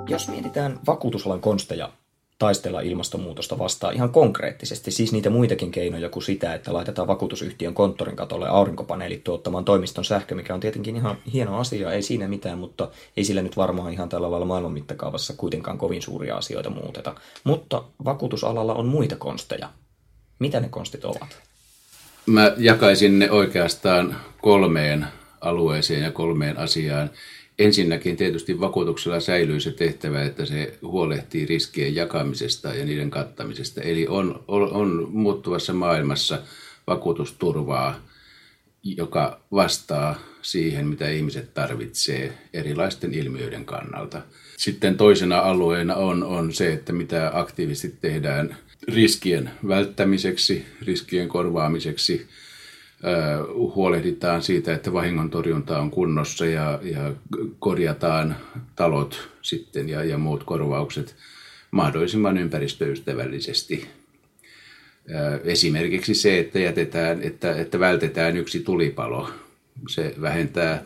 Jos 0.08 0.28
mietitään 0.28 0.78
vakuutusalan 0.86 1.40
konsteja 1.40 1.90
taistella 2.40 2.80
ilmastonmuutosta 2.80 3.58
vastaan 3.58 3.94
ihan 3.94 4.10
konkreettisesti, 4.10 4.90
siis 4.90 5.12
niitä 5.12 5.30
muitakin 5.30 5.70
keinoja 5.70 6.08
kuin 6.08 6.22
sitä, 6.22 6.54
että 6.54 6.72
laitetaan 6.72 7.08
vakuutusyhtiön 7.08 7.74
konttorin 7.74 8.16
katolle 8.16 8.48
aurinkopaneelit 8.48 9.24
tuottamaan 9.24 9.64
toimiston 9.64 10.04
sähkö, 10.04 10.34
mikä 10.34 10.54
on 10.54 10.60
tietenkin 10.60 10.96
ihan 10.96 11.16
hieno 11.32 11.58
asia, 11.58 11.92
ei 11.92 12.02
siinä 12.02 12.28
mitään, 12.28 12.58
mutta 12.58 12.88
ei 13.16 13.24
sillä 13.24 13.42
nyt 13.42 13.56
varmaan 13.56 13.92
ihan 13.92 14.08
tällä 14.08 14.30
lailla 14.30 14.46
maailman 14.46 14.72
mittakaavassa 14.72 15.34
kuitenkaan 15.36 15.78
kovin 15.78 16.02
suuria 16.02 16.36
asioita 16.36 16.70
muuteta. 16.70 17.14
Mutta 17.44 17.84
vakuutusalalla 18.04 18.74
on 18.74 18.86
muita 18.86 19.16
konsteja. 19.16 19.68
Mitä 20.38 20.60
ne 20.60 20.68
konstit 20.68 21.04
ovat? 21.04 21.38
Mä 22.26 22.52
jakaisin 22.56 23.18
ne 23.18 23.30
oikeastaan 23.30 24.16
kolmeen 24.42 25.06
alueeseen 25.40 26.02
ja 26.02 26.10
kolmeen 26.10 26.58
asiaan. 26.58 27.10
Ensinnäkin 27.60 28.16
tietysti 28.16 28.60
vakuutuksella 28.60 29.20
säilyy 29.20 29.60
se 29.60 29.70
tehtävä, 29.70 30.22
että 30.22 30.46
se 30.46 30.78
huolehtii 30.82 31.46
riskien 31.46 31.94
jakamisesta 31.94 32.74
ja 32.74 32.84
niiden 32.84 33.10
kattamisesta. 33.10 33.80
Eli 33.80 34.06
on, 34.06 34.44
on, 34.48 34.72
on 34.72 35.08
muuttuvassa 35.10 35.72
maailmassa 35.72 36.42
vakuutusturvaa, 36.86 38.00
joka 38.82 39.40
vastaa 39.52 40.18
siihen, 40.42 40.86
mitä 40.86 41.10
ihmiset 41.10 41.54
tarvitsee 41.54 42.32
erilaisten 42.52 43.14
ilmiöiden 43.14 43.64
kannalta. 43.64 44.22
Sitten 44.56 44.96
toisena 44.96 45.38
alueena 45.38 45.94
on, 45.94 46.24
on 46.24 46.52
se, 46.52 46.72
että 46.72 46.92
mitä 46.92 47.30
aktiivisesti 47.34 47.96
tehdään 48.00 48.56
riskien 48.88 49.50
välttämiseksi, 49.68 50.64
riskien 50.82 51.28
korvaamiseksi– 51.28 52.26
huolehditaan 53.74 54.42
siitä, 54.42 54.74
että 54.74 54.92
vahingontorjunta 54.92 55.78
on 55.78 55.90
kunnossa 55.90 56.46
ja, 56.46 56.78
ja 56.82 57.12
korjataan 57.58 58.36
talot 58.76 59.28
sitten 59.42 59.88
ja, 59.88 60.04
ja 60.04 60.18
muut 60.18 60.44
korvaukset 60.44 61.16
mahdollisimman 61.70 62.38
ympäristöystävällisesti. 62.38 63.86
Esimerkiksi 65.44 66.14
se, 66.14 66.38
että, 66.38 66.58
jätetään, 66.58 67.22
että, 67.22 67.56
että 67.56 67.80
vältetään 67.80 68.36
yksi 68.36 68.60
tulipalo. 68.60 69.30
Se 69.88 70.14
vähentää 70.20 70.82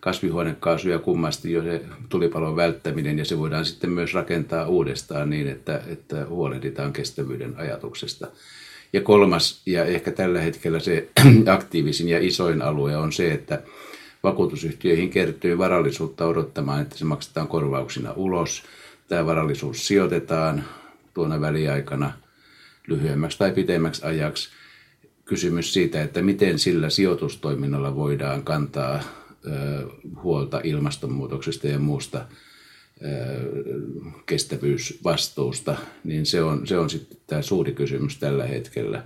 kasvihuonekaasuja 0.00 0.98
kummasti 0.98 1.52
jo 1.52 1.62
se 1.62 1.82
tulipalon 2.08 2.56
välttäminen 2.56 3.18
ja 3.18 3.24
se 3.24 3.38
voidaan 3.38 3.64
sitten 3.64 3.90
myös 3.90 4.14
rakentaa 4.14 4.66
uudestaan 4.66 5.30
niin, 5.30 5.48
että, 5.48 5.82
että 5.86 6.26
huolehditaan 6.26 6.92
kestävyyden 6.92 7.54
ajatuksesta. 7.56 8.26
Ja 8.92 9.00
kolmas 9.00 9.62
ja 9.66 9.84
ehkä 9.84 10.10
tällä 10.10 10.40
hetkellä 10.40 10.80
se 10.80 11.08
aktiivisin 11.56 12.08
ja 12.08 12.18
isoin 12.18 12.62
alue 12.62 12.96
on 12.96 13.12
se, 13.12 13.32
että 13.32 13.62
vakuutusyhtiöihin 14.22 15.10
kertyy 15.10 15.58
varallisuutta 15.58 16.26
odottamaan, 16.26 16.82
että 16.82 16.98
se 16.98 17.04
maksetaan 17.04 17.48
korvauksina 17.48 18.12
ulos. 18.16 18.62
Tämä 19.08 19.26
varallisuus 19.26 19.86
sijoitetaan 19.86 20.64
tuona 21.14 21.40
väliaikana 21.40 22.12
lyhyemmäksi 22.86 23.38
tai 23.38 23.52
pitemmäksi 23.52 24.04
ajaksi. 24.04 24.48
Kysymys 25.24 25.72
siitä, 25.72 26.02
että 26.02 26.22
miten 26.22 26.58
sillä 26.58 26.90
sijoitustoiminnalla 26.90 27.96
voidaan 27.96 28.42
kantaa 28.42 29.00
huolta 30.22 30.60
ilmastonmuutoksesta 30.64 31.66
ja 31.66 31.78
muusta 31.78 32.24
kestävyysvastuusta, 34.26 35.76
niin 36.04 36.26
se 36.26 36.42
on, 36.42 36.66
se 36.66 36.78
on 36.78 36.90
sitten 36.90 37.18
tämä 37.26 37.42
suuri 37.42 37.72
kysymys 37.72 38.18
tällä 38.18 38.46
hetkellä. 38.46 39.04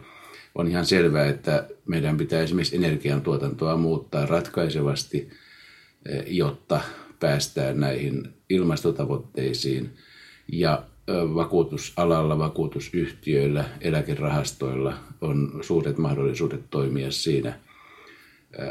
On 0.54 0.68
ihan 0.68 0.86
selvää, 0.86 1.26
että 1.26 1.68
meidän 1.86 2.16
pitää 2.16 2.42
esimerkiksi 2.42 2.76
energiantuotantoa 2.76 3.76
muuttaa 3.76 4.26
ratkaisevasti, 4.26 5.30
jotta 6.26 6.80
päästään 7.20 7.80
näihin 7.80 8.28
ilmastotavoitteisiin. 8.50 9.90
Ja 10.52 10.84
vakuutusalalla, 11.34 12.38
vakuutusyhtiöillä, 12.38 13.64
eläkerahastoilla 13.80 14.94
on 15.20 15.58
suuret 15.60 15.98
mahdollisuudet 15.98 16.70
toimia 16.70 17.10
siinä 17.10 17.60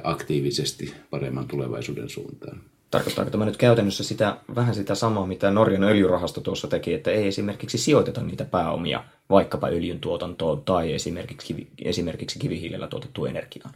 aktiivisesti 0.04 0.94
paremman 1.10 1.48
tulevaisuuden 1.48 2.10
suuntaan. 2.10 2.62
Tarkoittaako 2.92 3.32
tämä 3.32 3.46
nyt 3.46 3.58
käytännössä 3.58 4.04
sitä, 4.04 4.38
vähän 4.56 4.76
sitä 4.76 4.96
samaa, 4.96 5.28
mitä 5.28 5.52
Norjan 5.52 5.84
öljyrahasto 5.84 6.42
tuossa 6.42 6.68
teki, 6.68 6.94
että 6.94 7.12
ei 7.12 7.28
esimerkiksi 7.28 7.78
sijoiteta 7.78 8.22
niitä 8.22 8.46
pääomia 8.46 9.04
vaikkapa 9.30 9.68
öljyn 9.68 10.00
tuotantoon 10.00 10.62
tai 10.62 10.94
esimerkiksi, 10.94 11.68
esimerkiksi 11.86 12.40
kivihiilellä 12.40 12.88
tuotettuun 12.88 13.30
energiaan? 13.30 13.74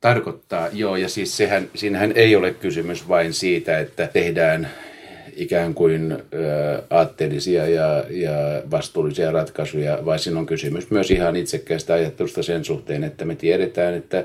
Tarkoittaa, 0.00 0.68
joo, 0.72 0.96
ja 0.96 1.08
siis 1.08 1.36
sehän, 1.36 1.68
siinähän 1.74 2.12
ei 2.14 2.36
ole 2.36 2.54
kysymys 2.54 3.08
vain 3.08 3.32
siitä, 3.32 3.78
että 3.78 4.06
tehdään 4.06 4.68
ikään 5.36 5.74
kuin 5.74 6.12
ä, 6.12 6.16
aatteellisia 6.90 7.68
ja, 7.68 8.04
ja 8.10 8.62
vastuullisia 8.70 9.32
ratkaisuja, 9.32 9.98
vaan 10.04 10.18
siinä 10.18 10.38
on 10.38 10.46
kysymys 10.46 10.90
myös 10.90 11.10
ihan 11.10 11.36
itsekkäästä 11.36 11.94
ajattelusta 11.94 12.42
sen 12.42 12.64
suhteen, 12.64 13.04
että 13.04 13.24
me 13.24 13.34
tiedetään, 13.34 13.94
että 13.94 14.24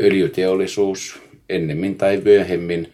öljyteollisuus 0.00 1.20
ennemmin 1.48 1.98
tai 1.98 2.20
myöhemmin 2.24 2.92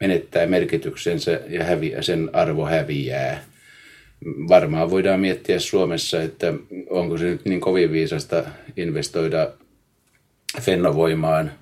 menettää 0.00 0.46
merkityksensä 0.46 1.40
ja 1.48 1.64
häviää, 1.64 2.02
sen 2.02 2.30
arvo 2.32 2.66
häviää. 2.66 3.44
Varmaan 4.24 4.90
voidaan 4.90 5.20
miettiä 5.20 5.58
Suomessa, 5.58 6.22
että 6.22 6.54
onko 6.90 7.18
se 7.18 7.24
nyt 7.24 7.44
niin 7.44 7.60
kovin 7.60 7.92
viisasta 7.92 8.44
investoida 8.76 9.50
fennovoimaan, 10.60 11.52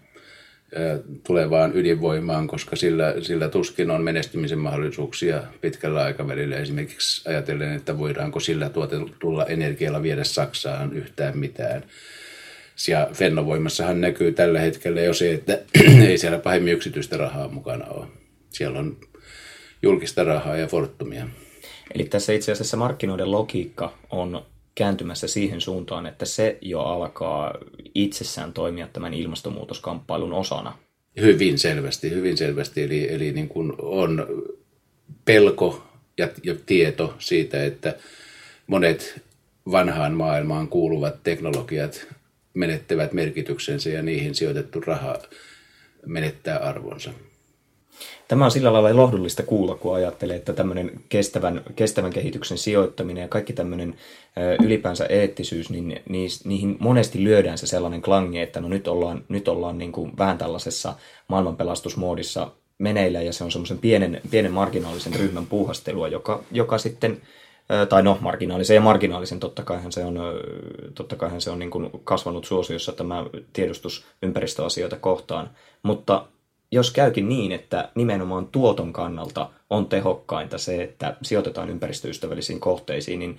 tulevaan 1.26 1.76
ydinvoimaan, 1.76 2.46
koska 2.46 2.76
sillä, 2.76 3.14
sillä 3.22 3.48
tuskin 3.48 3.90
on 3.90 4.02
menestymisen 4.02 4.58
mahdollisuuksia 4.58 5.42
pitkällä 5.60 6.02
aikavälillä. 6.02 6.56
Esimerkiksi 6.56 7.28
ajatellen, 7.28 7.72
että 7.72 7.98
voidaanko 7.98 8.40
sillä 8.40 8.68
tuotetulla 8.68 9.46
energialla 9.46 10.02
viedä 10.02 10.24
Saksaan 10.24 10.92
yhtään 10.92 11.38
mitään. 11.38 11.82
Ja 12.88 13.08
Fennovoimassahan 13.12 14.00
näkyy 14.00 14.32
tällä 14.32 14.60
hetkellä 14.60 15.00
jo 15.00 15.14
se, 15.14 15.32
että 15.32 15.58
ei 16.08 16.18
siellä 16.18 16.38
pahemmin 16.38 16.72
yksityistä 16.72 17.16
rahaa 17.16 17.48
mukana 17.48 17.84
ole. 17.86 18.06
Siellä 18.56 18.78
on 18.78 18.96
julkista 19.82 20.24
rahaa 20.24 20.56
ja 20.56 20.66
fortumia. 20.66 21.28
Eli 21.94 22.04
tässä 22.04 22.32
itse 22.32 22.52
asiassa 22.52 22.76
markkinoiden 22.76 23.30
logiikka 23.30 23.92
on 24.10 24.46
kääntymässä 24.74 25.28
siihen 25.28 25.60
suuntaan, 25.60 26.06
että 26.06 26.24
se 26.24 26.58
jo 26.60 26.80
alkaa 26.80 27.54
itsessään 27.94 28.52
toimia 28.52 28.88
tämän 28.92 29.14
ilmastonmuutoskamppailun 29.14 30.32
osana. 30.32 30.78
Hyvin 31.20 31.58
selvästi, 31.58 32.10
hyvin 32.10 32.36
selvästi. 32.36 32.82
Eli, 32.82 33.14
eli 33.14 33.32
niin 33.32 33.48
kuin 33.48 33.72
on 33.78 34.26
pelko 35.24 35.86
ja, 36.18 36.28
ja 36.42 36.54
tieto 36.66 37.14
siitä, 37.18 37.64
että 37.64 37.96
monet 38.66 39.22
vanhaan 39.70 40.14
maailmaan 40.14 40.68
kuuluvat 40.68 41.22
teknologiat 41.22 42.06
menettävät 42.54 43.12
merkityksensä 43.12 43.90
ja 43.90 44.02
niihin 44.02 44.34
sijoitettu 44.34 44.80
raha 44.80 45.18
menettää 46.06 46.58
arvonsa. 46.58 47.10
Tämä 48.28 48.44
on 48.44 48.50
sillä 48.50 48.72
lailla 48.72 48.96
lohdullista 48.96 49.42
kuulla, 49.42 49.74
kun 49.74 49.94
ajattelee, 49.94 50.36
että 50.36 50.52
tämmöinen 50.52 50.90
kestävän, 51.08 51.62
kestävän 51.76 52.12
kehityksen 52.12 52.58
sijoittaminen 52.58 53.22
ja 53.22 53.28
kaikki 53.28 53.52
tämmöinen 53.52 53.94
ylipäänsä 54.64 55.06
eettisyys, 55.06 55.70
niin 55.70 56.02
niihin 56.44 56.76
monesti 56.80 57.24
lyödään 57.24 57.58
se 57.58 57.66
sellainen 57.66 58.02
klangi, 58.02 58.40
että 58.40 58.60
no 58.60 58.68
nyt 58.68 58.88
ollaan, 58.88 59.24
nyt 59.28 59.48
ollaan 59.48 59.78
niin 59.78 59.92
kuin 59.92 60.12
vähän 60.18 60.38
tällaisessa 60.38 60.94
maailmanpelastusmoodissa 61.28 62.50
meneillä 62.78 63.22
ja 63.22 63.32
se 63.32 63.44
on 63.44 63.52
semmoisen 63.52 63.78
pienen, 63.78 64.20
pienen 64.30 64.52
marginaalisen 64.52 65.14
ryhmän 65.14 65.46
puuhastelua, 65.46 66.08
joka, 66.08 66.42
joka 66.52 66.78
sitten 66.78 67.20
tai 67.88 68.02
no, 68.02 68.18
marginaalisen 68.20 68.74
ja 68.74 68.80
marginaalisen, 68.80 69.40
totta 69.40 69.62
kaihan 69.62 69.92
se 69.92 70.04
on, 70.04 70.18
totta 70.94 71.16
kaihan 71.16 71.40
se 71.40 71.50
on 71.50 71.58
niin 71.58 71.70
kuin 71.70 71.90
kasvanut 72.04 72.44
suosiossa 72.44 72.92
tämä 72.92 73.26
tiedostus 73.52 74.04
ympäristöasioita 74.22 74.96
kohtaan, 74.96 75.50
mutta 75.82 76.26
jos 76.70 76.90
käykin 76.90 77.28
niin, 77.28 77.52
että 77.52 77.88
nimenomaan 77.94 78.46
tuoton 78.46 78.92
kannalta 78.92 79.50
on 79.70 79.86
tehokkainta 79.86 80.58
se, 80.58 80.82
että 80.82 81.16
sijoitetaan 81.22 81.70
ympäristöystävällisiin 81.70 82.60
kohteisiin, 82.60 83.18
niin 83.18 83.38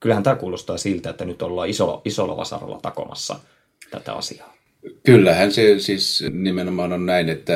kyllähän 0.00 0.22
tämä 0.22 0.36
kuulostaa 0.36 0.76
siltä, 0.76 1.10
että 1.10 1.24
nyt 1.24 1.42
ollaan 1.42 1.68
isolla, 1.68 2.02
isolla 2.04 2.36
vasaralla 2.36 2.78
takomassa 2.82 3.36
tätä 3.90 4.12
asiaa. 4.12 4.54
Kyllähän 5.02 5.52
se 5.52 5.78
siis 5.78 6.24
nimenomaan 6.32 6.92
on 6.92 7.06
näin, 7.06 7.28
että 7.28 7.52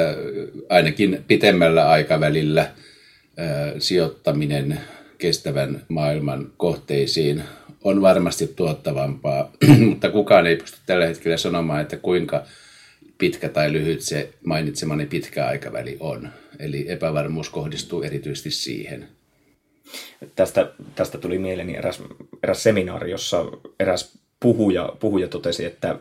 ainakin 0.69 1.25
pitemmällä 1.27 1.89
aikavälillä 1.89 2.71
sijoittaminen 3.79 4.81
kestävän 5.19 5.83
maailman 5.89 6.53
kohteisiin 6.57 7.43
on 7.85 8.03
varmasti 8.03 8.47
tuottavampaa, 8.47 9.53
mutta 9.89 10.11
kukaan 10.11 10.47
ei 10.47 10.57
pysty 10.57 10.79
tällä 10.87 11.07
hetkellä 11.07 11.37
sanomaan, 11.37 11.81
että 11.81 11.97
kuinka 11.97 12.43
pitkä 13.19 13.49
tai 13.49 13.73
lyhyt 13.73 14.01
se 14.01 14.31
mainitsemani 14.45 15.07
pitkä 15.07 15.47
aikaväli 15.47 15.97
on. 16.01 16.29
Eli 16.59 16.85
epävarmuus 16.89 17.51
kohdistuu 17.51 18.03
erityisesti 18.03 18.51
siihen. 18.51 19.09
Tästä, 20.37 20.73
tästä 20.95 21.19
tuli 21.19 21.39
mieleeni 21.39 21.77
eräs, 21.77 22.03
eräs 22.43 22.63
seminaari, 22.63 23.11
jossa 23.11 23.45
eräs 23.81 24.19
puhuja, 24.41 24.93
puhuja 25.01 25.29
totesi, 25.29 25.65
että 25.65 25.99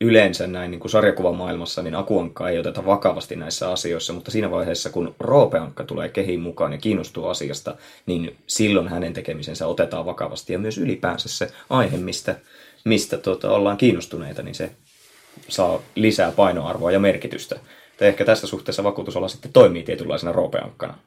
yleensä 0.00 0.46
näin 0.46 0.70
niin 0.70 0.80
kuin 0.80 0.90
sarjakuvamaailmassa 0.90 1.82
niin 1.82 1.94
Akuankka 1.94 2.48
ei 2.48 2.58
oteta 2.58 2.86
vakavasti 2.86 3.36
näissä 3.36 3.70
asioissa, 3.70 4.12
mutta 4.12 4.30
siinä 4.30 4.50
vaiheessa, 4.50 4.90
kun 4.90 5.14
Roopeankka 5.20 5.84
tulee 5.84 6.08
kehiin 6.08 6.40
mukaan 6.40 6.72
ja 6.72 6.78
kiinnostuu 6.78 7.26
asiasta, 7.26 7.76
niin 8.06 8.36
silloin 8.46 8.88
hänen 8.88 9.12
tekemisensä 9.12 9.66
otetaan 9.66 10.06
vakavasti 10.06 10.52
ja 10.52 10.58
myös 10.58 10.78
ylipäänsä 10.78 11.28
se 11.28 11.50
aihe, 11.70 11.96
mistä, 11.96 12.36
mistä 12.84 13.16
tuota, 13.16 13.50
ollaan 13.50 13.76
kiinnostuneita, 13.76 14.42
niin 14.42 14.54
se 14.54 14.70
saa 15.48 15.82
lisää 15.94 16.32
painoarvoa 16.32 16.92
ja 16.92 17.00
merkitystä. 17.00 17.56
Tai 17.98 18.08
ehkä 18.08 18.24
tässä 18.24 18.46
suhteessa 18.46 18.84
vakuutusala 18.84 19.28
sitten 19.28 19.52
toimii 19.52 19.82
tietynlaisena 19.82 20.32
roopeankkana. 20.32 20.98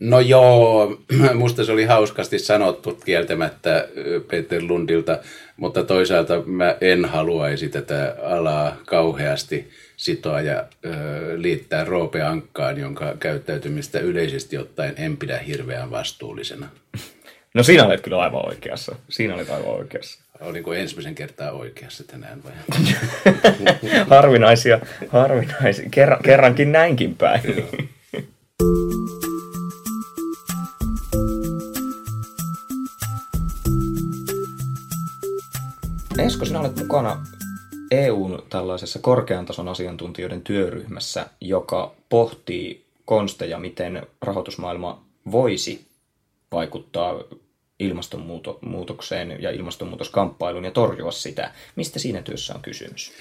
No 0.00 0.20
joo, 0.20 0.96
musta 1.34 1.64
se 1.64 1.72
oli 1.72 1.84
hauskasti 1.84 2.38
sanottu 2.38 2.98
kieltämättä 3.04 3.88
Peter 4.30 4.62
Lundilta, 4.62 5.18
mutta 5.56 5.84
toisaalta 5.84 6.42
mä 6.46 6.76
en 6.80 7.04
haluaisi 7.04 7.68
tätä 7.68 8.16
alaa 8.22 8.76
kauheasti 8.86 9.70
sitoa 9.96 10.40
ja 10.40 10.64
ö, 10.84 10.90
liittää 11.36 11.84
roopeankkaan, 11.84 12.78
jonka 12.78 13.14
käyttäytymistä 13.20 14.00
yleisesti 14.00 14.58
ottaen 14.58 14.94
en 14.96 15.16
pidä 15.16 15.38
hirveän 15.38 15.90
vastuullisena. 15.90 16.68
No 17.54 17.62
siinä 17.62 17.86
olet 17.86 18.00
kyllä 18.00 18.18
aivan 18.18 18.48
oikeassa. 18.48 18.96
Siinä 19.08 19.34
olet 19.34 19.50
aivan 19.50 19.74
oikeassa. 19.74 20.20
Oliko 20.40 20.74
ensimmäisen 20.74 21.14
kertaa 21.14 21.50
oikeassa 21.50 22.04
tänään 22.04 22.42
vai? 22.44 22.52
harvinaisia, 24.16 24.80
harvinaisia. 25.08 25.88
Kerran, 25.90 26.22
kerrankin 26.22 26.72
näinkin 26.72 27.16
päin. 27.16 27.42
Esko, 36.18 36.44
sinä 36.44 36.60
olet 36.60 36.76
mukana 36.76 37.26
EUn 37.90 38.42
tällaisessa 38.50 38.98
korkean 38.98 39.46
tason 39.46 39.68
asiantuntijoiden 39.68 40.42
työryhmässä, 40.42 41.26
joka 41.40 41.94
pohtii 42.08 42.84
konsteja, 43.04 43.58
miten 43.58 44.06
rahoitusmaailma 44.22 45.02
voisi 45.30 45.86
vaikuttaa 46.52 47.14
ilmastonmuutokseen 47.78 49.36
ja 49.42 49.50
ilmastonmuutoskamppailuun 49.50 50.64
ja 50.64 50.70
torjua 50.70 51.12
sitä. 51.12 51.50
Mistä 51.76 51.98
siinä 51.98 52.22
työssä 52.22 52.54
on 52.54 52.62
kysymys? 52.62 53.12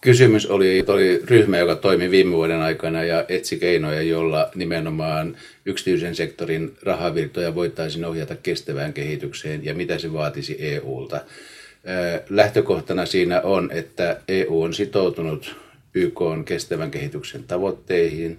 Kysymys 0.00 0.46
oli, 0.46 0.84
oli 0.88 1.22
ryhmä, 1.24 1.58
joka 1.58 1.76
toimi 1.76 2.10
viime 2.10 2.32
vuoden 2.32 2.60
aikana 2.60 3.04
ja 3.04 3.24
etsi 3.28 3.58
keinoja, 3.58 4.02
jolla 4.02 4.50
nimenomaan 4.54 5.36
yksityisen 5.66 6.14
sektorin 6.14 6.72
rahavirtoja 6.82 7.54
voitaisiin 7.54 8.04
ohjata 8.04 8.36
kestävään 8.36 8.92
kehitykseen 8.92 9.64
ja 9.64 9.74
mitä 9.74 9.98
se 9.98 10.12
vaatisi 10.12 10.56
EUlta. 10.58 11.20
Lähtökohtana 12.30 13.06
siinä 13.06 13.40
on, 13.40 13.70
että 13.72 14.20
EU 14.28 14.62
on 14.62 14.74
sitoutunut 14.74 15.56
YK 15.94 16.20
on 16.20 16.44
kestävän 16.44 16.90
kehityksen 16.90 17.44
tavoitteihin. 17.44 18.38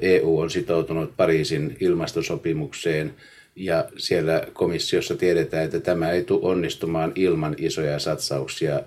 EU 0.00 0.38
on 0.38 0.50
sitoutunut 0.50 1.16
Pariisin 1.16 1.76
ilmastosopimukseen 1.80 3.14
ja 3.56 3.88
siellä 3.96 4.46
komissiossa 4.52 5.16
tiedetään, 5.16 5.64
että 5.64 5.80
tämä 5.80 6.10
ei 6.10 6.24
tule 6.24 6.40
onnistumaan 6.42 7.12
ilman 7.14 7.54
isoja 7.58 7.98
satsauksia 7.98 8.82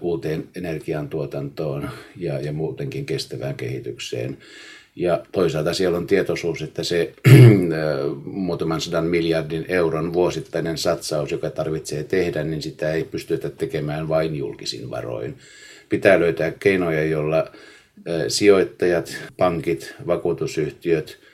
uuteen 0.00 0.48
energiantuotantoon 0.54 1.90
ja, 2.16 2.40
ja 2.40 2.52
muutenkin 2.52 3.06
kestävään 3.06 3.54
kehitykseen. 3.54 4.38
Ja 4.96 5.24
toisaalta 5.32 5.74
siellä 5.74 5.98
on 5.98 6.06
tietoisuus, 6.06 6.62
että 6.62 6.84
se 6.84 7.12
muutaman 8.24 8.80
sadan 8.80 9.04
miljardin 9.04 9.64
euron 9.68 10.12
vuosittainen 10.12 10.78
satsaus, 10.78 11.32
joka 11.32 11.50
tarvitsee 11.50 12.04
tehdä, 12.04 12.44
niin 12.44 12.62
sitä 12.62 12.92
ei 12.92 13.04
pystytä 13.04 13.50
tekemään 13.50 14.08
vain 14.08 14.36
julkisin 14.36 14.90
varoin. 14.90 15.38
Pitää 15.88 16.20
löytää 16.20 16.50
keinoja, 16.50 17.04
joilla 17.04 17.50
sijoittajat, 18.28 19.16
pankit, 19.36 19.94
vakuutusyhtiöt 20.06 21.25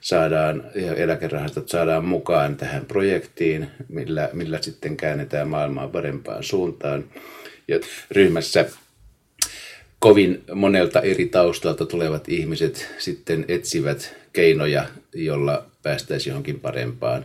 saadaan 0.00 0.64
ja 0.74 0.94
eläkerahastot 0.94 1.68
saadaan 1.68 2.04
mukaan 2.04 2.56
tähän 2.56 2.86
projektiin, 2.86 3.70
millä, 3.88 4.30
millä 4.32 4.62
sitten 4.62 4.96
käännetään 4.96 5.48
maailmaa 5.48 5.88
parempaan 5.88 6.42
suuntaan. 6.42 7.04
Ja 7.68 7.80
ryhmässä 8.10 8.64
kovin 9.98 10.42
monelta 10.54 11.00
eri 11.00 11.26
taustalta 11.26 11.86
tulevat 11.86 12.28
ihmiset 12.28 12.94
sitten 12.98 13.44
etsivät 13.48 14.16
keinoja, 14.32 14.84
jolla 15.14 15.66
päästäisiin 15.82 16.30
johonkin 16.30 16.60
parempaan. 16.60 17.24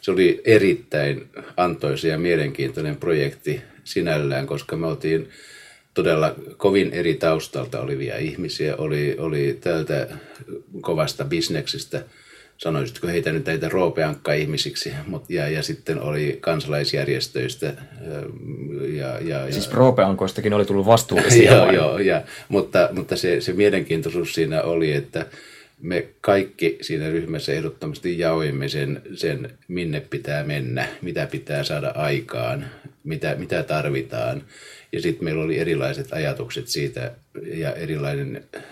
Se 0.00 0.10
oli 0.10 0.40
erittäin 0.44 1.28
antoisa 1.56 2.08
ja 2.08 2.18
mielenkiintoinen 2.18 2.96
projekti 2.96 3.62
sinällään, 3.84 4.46
koska 4.46 4.76
me 4.76 4.86
oltiin 4.86 5.28
todella 5.94 6.34
kovin 6.56 6.92
eri 6.92 7.14
taustalta 7.14 7.80
olivia 7.80 8.18
ihmisiä. 8.18 8.76
Oli, 8.76 9.16
oli 9.18 9.58
tältä 9.60 10.08
kovasta 10.80 11.24
bisneksestä, 11.24 12.02
sanoisitko 12.58 13.06
heitä 13.06 13.32
nyt 13.32 13.46
näitä 13.46 13.68
roopeankka-ihmisiksi, 13.68 14.92
mutta, 15.06 15.32
ja, 15.32 15.48
ja 15.48 15.62
sitten 15.62 16.00
oli 16.00 16.38
kansalaisjärjestöistä. 16.40 17.74
Ja, 18.96 19.18
ja, 19.18 19.46
ja, 19.46 19.52
siis 19.52 19.72
roopeankoistakin 19.72 20.54
oli 20.54 20.64
tullut 20.64 20.86
vastuullisia. 20.86 21.52
joo, 21.52 21.72
joo 21.72 21.98
ja, 21.98 22.22
mutta, 22.48 22.88
mutta 22.92 23.16
se, 23.16 23.40
se 23.40 23.52
mielenkiintoisuus 23.52 24.34
siinä 24.34 24.62
oli, 24.62 24.92
että 24.92 25.26
me 25.82 26.08
kaikki 26.20 26.78
siinä 26.80 27.10
ryhmässä 27.10 27.52
ehdottomasti 27.52 28.18
jaoimme 28.18 28.68
sen, 28.68 29.02
sen, 29.14 29.50
minne 29.68 30.00
pitää 30.00 30.44
mennä, 30.44 30.86
mitä 31.00 31.26
pitää 31.26 31.64
saada 31.64 31.92
aikaan, 31.94 32.64
mitä, 33.04 33.34
mitä 33.38 33.62
tarvitaan. 33.62 34.42
Ja 34.92 35.02
sitten 35.02 35.24
meillä 35.24 35.42
oli 35.42 35.58
erilaiset 35.58 36.12
ajatukset 36.12 36.68
siitä 36.68 37.12
ja 37.44 37.74
erilainen 37.74 38.44
ää, 38.54 38.62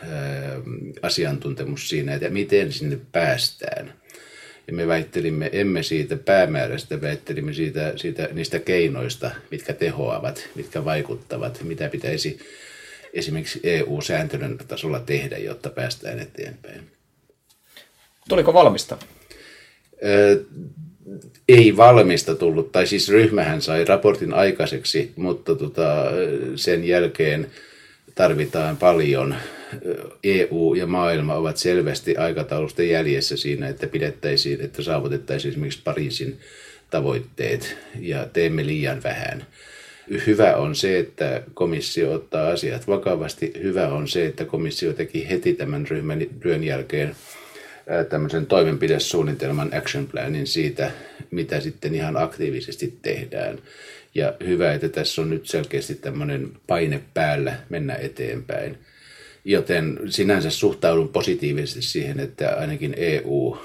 asiantuntemus 1.03 1.89
siinä, 1.89 2.15
että 2.15 2.29
miten 2.29 2.73
sinne 2.73 2.99
päästään. 3.13 3.93
Ja 4.67 4.73
me 4.73 4.87
väittelimme 4.87 5.51
emme 5.53 5.83
siitä 5.83 6.17
päämäärästä, 6.17 7.01
väittelimme 7.01 7.53
siitä, 7.53 7.93
siitä, 7.97 8.29
niistä 8.33 8.59
keinoista, 8.59 9.31
mitkä 9.51 9.73
tehoavat, 9.73 10.49
mitkä 10.55 10.85
vaikuttavat, 10.85 11.63
mitä 11.63 11.89
pitäisi 11.89 12.39
esimerkiksi 13.13 13.61
EU-sääntelyn 13.63 14.59
tasolla 14.69 15.01
tehdä, 15.01 15.39
jotta 15.39 15.71
päästään 15.71 16.19
eteenpäin. 16.19 16.91
Tuliko 18.29 18.55
valmista? 18.55 18.99
Öö, 20.05 20.37
ei 21.49 21.77
valmista 21.77 22.35
tullut, 22.35 22.73
tai 22.73 22.87
siis 22.87 23.09
ryhmähän 23.09 23.63
sai 23.63 23.85
raportin 23.85 24.35
aikaiseksi, 24.35 25.13
mutta 25.17 25.55
tota, 25.55 26.05
sen 26.57 26.85
jälkeen 26.85 27.47
tarvitaan 28.15 28.77
paljon. 28.77 29.35
EU 30.25 30.75
ja 30.75 30.87
maailma 30.87 31.35
ovat 31.35 31.57
selvästi 31.57 32.17
aikataulusta 32.17 32.83
jäljessä 32.83 33.37
siinä, 33.37 33.69
että 33.69 33.87
pidettäisiin, 33.87 34.61
että 34.61 34.83
saavutettaisiin 34.83 35.51
esimerkiksi 35.51 35.81
Pariisin 35.85 36.39
tavoitteet 36.91 37.77
ja 38.01 38.27
teemme 38.33 38.67
liian 38.67 39.03
vähän. 39.03 39.47
Hyvä 40.27 40.57
on 40.57 40.75
se, 40.75 40.99
että 40.99 41.43
komissio 41.55 42.13
ottaa 42.13 42.49
asiat 42.49 42.87
vakavasti. 42.89 43.53
Hyvä 43.63 43.89
on 43.89 44.09
se, 44.09 44.27
että 44.27 44.45
komissio 44.45 44.93
teki 44.93 45.29
heti 45.31 45.55
tämän 45.55 45.87
ryhmän 45.87 46.27
työn 46.41 46.65
jälkeen 46.65 47.15
tämmöisen 48.09 48.47
toimenpidesuunnitelman 48.47 49.75
action 49.75 50.07
planin 50.07 50.47
siitä, 50.47 50.91
mitä 51.31 51.61
sitten 51.61 51.95
ihan 51.95 52.17
aktiivisesti 52.17 52.99
tehdään. 53.03 53.59
Ja 54.15 54.35
hyvä, 54.47 54.73
että 54.73 54.89
tässä 54.89 55.23
on 55.23 55.31
nyt 55.31 55.47
selkeästi 55.47 55.95
tämmöinen 55.95 56.53
paine 56.67 57.03
päällä 57.15 57.57
mennä 57.69 57.95
eteenpäin. 57.95 58.79
Joten 59.45 59.99
sinänsä 60.09 60.51
suhtaudun 60.51 61.09
positiivisesti 61.09 61.83
siihen, 61.83 62.21
että 62.21 62.57
ainakin 62.57 62.95
EU 62.97 63.59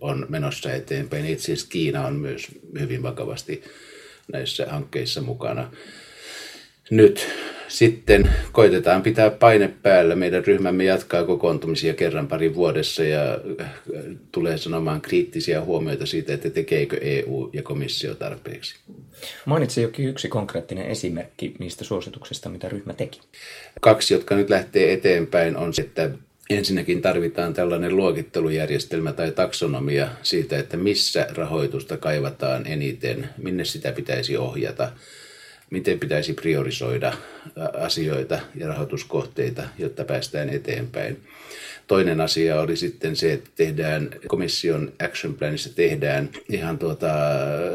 on 0.00 0.26
menossa 0.28 0.72
eteenpäin. 0.72 1.26
Itse 1.26 1.44
asiassa 1.44 1.70
Kiina 1.70 2.06
on 2.06 2.16
myös 2.16 2.48
hyvin 2.80 3.02
vakavasti 3.02 3.62
näissä 4.32 4.66
hankkeissa 4.66 5.20
mukana. 5.20 5.70
Nyt 6.90 7.28
sitten 7.68 8.30
koitetaan 8.52 9.02
pitää 9.02 9.30
paine 9.30 9.74
päällä. 9.82 10.14
Meidän 10.14 10.44
ryhmämme 10.44 10.84
jatkaa 10.84 11.24
kokoontumisia 11.24 11.94
kerran 11.94 12.28
pari 12.28 12.54
vuodessa 12.54 13.04
ja 13.04 13.38
äh, 13.60 13.70
tulee 14.32 14.58
sanomaan 14.58 15.00
kriittisiä 15.00 15.60
huomioita 15.60 16.06
siitä, 16.06 16.34
että 16.34 16.50
tekeekö 16.50 16.98
EU 17.00 17.50
ja 17.52 17.62
komissio 17.62 18.14
tarpeeksi. 18.14 18.76
Mainitsi 19.44 19.82
jokin 19.82 20.08
yksi 20.08 20.28
konkreettinen 20.28 20.86
esimerkki 20.86 21.54
niistä 21.58 21.84
suosituksista, 21.84 22.48
mitä 22.48 22.68
ryhmä 22.68 22.92
teki. 22.92 23.20
Kaksi, 23.80 24.14
jotka 24.14 24.36
nyt 24.36 24.50
lähtee 24.50 24.92
eteenpäin, 24.92 25.56
on 25.56 25.74
se, 25.74 25.82
että 25.82 26.10
Ensinnäkin 26.50 27.02
tarvitaan 27.02 27.54
tällainen 27.54 27.96
luokittelujärjestelmä 27.96 29.12
tai 29.12 29.32
taksonomia 29.32 30.08
siitä, 30.22 30.58
että 30.58 30.76
missä 30.76 31.26
rahoitusta 31.34 31.96
kaivataan 31.96 32.66
eniten, 32.66 33.28
minne 33.38 33.64
sitä 33.64 33.92
pitäisi 33.92 34.36
ohjata– 34.36 34.92
miten 35.70 35.98
pitäisi 35.98 36.32
priorisoida 36.32 37.12
asioita 37.80 38.38
ja 38.54 38.68
rahoituskohteita, 38.68 39.62
jotta 39.78 40.04
päästään 40.04 40.48
eteenpäin. 40.48 41.20
Toinen 41.86 42.20
asia 42.20 42.60
oli 42.60 42.76
sitten 42.76 43.16
se, 43.16 43.32
että 43.32 43.50
tehdään 43.54 44.10
komission 44.26 44.92
action 45.04 45.34
planissa 45.34 45.74
tehdään 45.74 46.30
ihan 46.48 46.78
tuota 46.78 47.08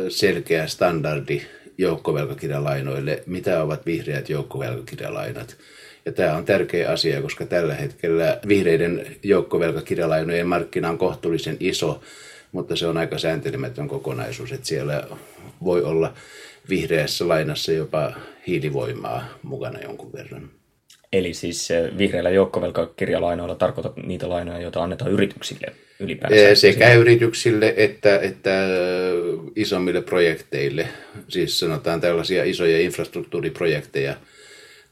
selkeä 0.09 0.67
standardi 0.67 1.41
joukkovelkakirjalainoille, 1.77 3.23
mitä 3.25 3.63
ovat 3.63 3.85
vihreät 3.85 4.29
joukkovelkakirjalainat. 4.29 5.57
Ja 6.05 6.11
tämä 6.11 6.37
on 6.37 6.45
tärkeä 6.45 6.91
asia, 6.91 7.21
koska 7.21 7.45
tällä 7.45 7.73
hetkellä 7.73 8.39
vihreiden 8.47 9.15
joukkovelkakirjalainojen 9.23 10.47
markkina 10.47 10.89
on 10.89 10.97
kohtuullisen 10.97 11.57
iso, 11.59 12.01
mutta 12.51 12.75
se 12.75 12.87
on 12.87 12.97
aika 12.97 13.17
sääntelemätön 13.17 13.87
kokonaisuus, 13.87 14.51
että 14.51 14.67
siellä 14.67 15.07
voi 15.63 15.83
olla 15.83 16.13
vihreässä 16.69 17.27
lainassa 17.27 17.71
jopa 17.71 18.13
hiilivoimaa 18.47 19.39
mukana 19.43 19.79
jonkun 19.79 20.13
verran. 20.13 20.49
Eli 21.13 21.33
siis 21.33 21.69
vihreillä 21.97 22.29
joukkovelkakirjalainoilla 22.29 23.55
tarkoitat 23.55 23.97
niitä 23.97 24.29
lainoja, 24.29 24.61
joita 24.61 24.83
annetaan 24.83 25.11
yrityksille 25.11 25.67
ylipäätään? 25.99 26.55
Sekä 26.55 26.93
yrityksille 26.93 27.73
että, 27.77 28.19
että 28.19 28.51
isommille 29.55 30.01
projekteille. 30.01 30.87
Siis 31.27 31.59
sanotaan 31.59 32.01
tällaisia 32.01 32.43
isoja 32.43 32.79
infrastruktuuriprojekteja 32.79 34.15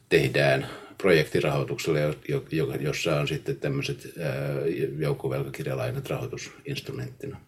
tehdään 0.09 0.67
projektirahoituksella, 0.97 1.99
jossa 2.79 3.19
on 3.19 3.27
sitten 3.27 3.55
tämmöiset 3.55 4.13
joukkovelkakirjalainat 4.99 6.09
rahoitusinstrumenttina. 6.09 7.41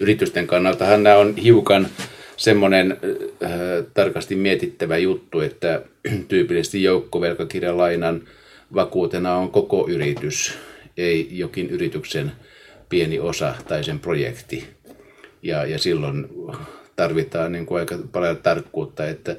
Yritysten 0.00 0.46
kannaltahan 0.46 1.02
nämä 1.02 1.16
on 1.16 1.36
hiukan 1.36 1.88
semmoinen 2.42 2.92
äh, 2.92 3.50
tarkasti 3.94 4.36
mietittävä 4.36 4.96
juttu, 4.96 5.40
että 5.40 5.82
tyypillisesti 6.28 6.82
joukkovelkakirjalainan 6.82 8.22
vakuutena 8.74 9.34
on 9.34 9.50
koko 9.50 9.86
yritys, 9.88 10.58
ei 10.96 11.28
jokin 11.30 11.70
yrityksen 11.70 12.32
pieni 12.88 13.18
osa 13.18 13.54
tai 13.68 13.84
sen 13.84 14.00
projekti. 14.00 14.64
Ja, 15.42 15.66
ja 15.66 15.78
silloin 15.78 16.28
tarvitaan 16.96 17.52
niin 17.52 17.66
kuin 17.66 17.80
aika 17.80 17.98
paljon 18.12 18.36
tarkkuutta, 18.36 19.06
että, 19.06 19.36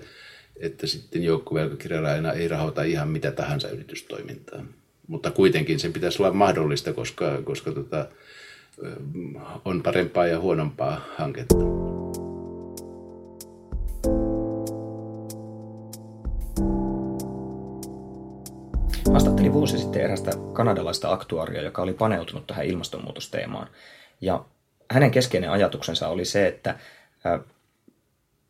että 0.59 0.87
sitten 0.87 1.23
joukkovelkakirjalaina 1.23 2.31
ei 2.31 2.47
rahoita 2.47 2.83
ihan 2.83 3.09
mitä 3.09 3.31
tahansa 3.31 3.69
yritystoimintaa. 3.69 4.65
Mutta 5.07 5.31
kuitenkin 5.31 5.79
sen 5.79 5.93
pitäisi 5.93 6.21
olla 6.21 6.33
mahdollista, 6.33 6.93
koska, 6.93 7.41
koska 7.43 7.71
tota, 7.71 8.07
on 9.65 9.83
parempaa 9.83 10.27
ja 10.27 10.39
huonompaa 10.39 11.05
hanketta. 11.17 11.55
Haastattelin 19.43 19.53
vuosi 19.53 19.77
sitten 19.77 20.01
erästä 20.01 20.31
kanadalaista 20.53 21.11
aktuaria, 21.11 21.61
joka 21.61 21.81
oli 21.81 21.93
paneutunut 21.93 22.47
tähän 22.47 22.65
ilmastonmuutosteemaan. 22.65 23.67
Ja 24.21 24.45
hänen 24.91 25.11
keskeinen 25.11 25.51
ajatuksensa 25.51 26.07
oli 26.07 26.25
se, 26.25 26.47
että 26.47 26.79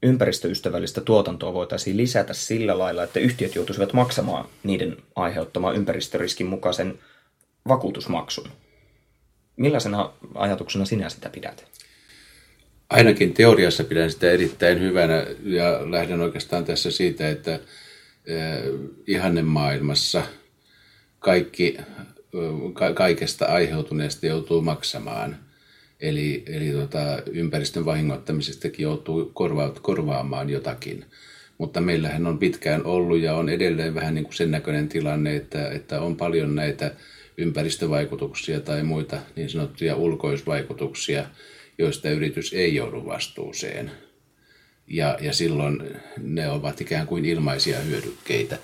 ympäristöystävällistä 0.03 1.01
tuotantoa 1.01 1.53
voitaisiin 1.53 1.97
lisätä 1.97 2.34
sillä 2.34 2.77
lailla, 2.77 3.03
että 3.03 3.19
yhtiöt 3.19 3.56
joutuisivat 3.56 3.93
maksamaan 3.93 4.45
niiden 4.63 4.97
aiheuttamaan 5.15 5.75
ympäristöriskin 5.75 6.47
mukaisen 6.47 6.99
vakuutusmaksun. 7.67 8.47
Millaisena 9.56 10.13
ajatuksena 10.36 10.86
sinä 10.86 11.10
sitä 11.10 11.29
pidät? 11.29 11.65
Ainakin 12.89 13.34
teoriassa 13.34 13.84
pidän 13.84 14.12
sitä 14.12 14.32
erittäin 14.32 14.79
hyvänä 14.79 15.25
ja 15.43 15.91
lähden 15.91 16.21
oikeastaan 16.21 16.65
tässä 16.65 16.91
siitä, 16.91 17.29
että 17.29 17.60
ihanne 19.08 19.41
kaikki, 21.24 21.78
kaikesta 22.94 23.46
aiheutuneesta 23.46 24.26
joutuu 24.26 24.62
maksamaan. 24.62 25.38
Eli, 26.00 26.44
eli 26.48 26.72
tota, 26.72 27.22
ympäristön 27.32 27.86
vahingoittamisestakin 27.86 28.84
joutuu 28.84 29.32
korva, 29.34 29.74
korvaamaan 29.82 30.50
jotakin. 30.50 31.06
Mutta 31.58 31.82
meillähän 31.82 32.28
on 32.28 32.40
pitkään 32.40 32.86
ollut 32.86 33.20
ja 33.20 33.36
on 33.36 33.50
edelleen 33.50 33.96
vähän 33.96 34.16
niin 34.16 34.24
kuin 34.24 34.34
sen 34.34 34.52
näköinen 34.52 34.90
tilanne, 34.90 35.36
että, 35.36 35.70
että 35.70 36.02
on 36.02 36.16
paljon 36.16 36.56
näitä 36.56 36.92
ympäristövaikutuksia 37.38 38.60
tai 38.60 38.84
muita 38.84 39.18
niin 39.36 39.50
sanottuja 39.50 39.96
ulkoisvaikutuksia, 39.96 41.26
joista 41.78 42.10
yritys 42.10 42.54
ei 42.54 42.76
joudu 42.76 43.06
vastuuseen. 43.06 43.92
Ja, 44.88 45.18
ja 45.22 45.34
silloin 45.34 45.84
ne 46.18 46.50
ovat 46.50 46.82
ikään 46.82 47.08
kuin 47.08 47.26
ilmaisia 47.26 47.80
hyödykkeitä. 47.80 48.58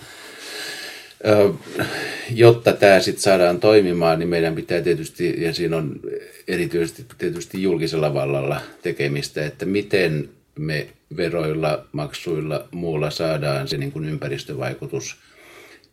Jotta 2.31 2.73
tämä 2.73 2.99
sitten 2.99 3.21
saadaan 3.21 3.59
toimimaan, 3.59 4.19
niin 4.19 4.29
meidän 4.29 4.55
pitää 4.55 4.81
tietysti, 4.81 5.41
ja 5.41 5.53
siinä 5.53 5.77
on 5.77 5.99
erityisesti 6.47 7.05
tietysti 7.17 7.63
julkisella 7.63 8.13
vallalla 8.13 8.61
tekemistä, 8.81 9.45
että 9.45 9.65
miten 9.65 10.29
me 10.59 10.87
veroilla, 11.17 11.85
maksuilla, 11.91 12.67
muulla 12.71 13.09
saadaan 13.09 13.67
se 13.67 13.77
niin 13.77 13.91
kuin 13.91 14.05
ympäristövaikutus 14.05 15.15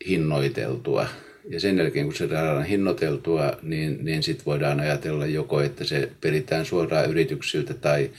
hinnoiteltua– 0.08 1.06
ja 1.48 1.60
sen 1.60 1.78
jälkeen, 1.78 2.06
kun 2.06 2.14
se 2.14 2.28
saadaan 2.28 2.64
hinnoiteltua, 2.64 3.52
niin, 3.62 3.98
niin 4.02 4.22
sitten 4.22 4.46
voidaan 4.46 4.80
ajatella 4.80 5.26
joko, 5.26 5.60
että 5.60 5.84
se 5.84 6.10
peritään 6.20 6.66
suoraan 6.66 7.10
yrityksiltä 7.10 7.74
tai 7.74 8.10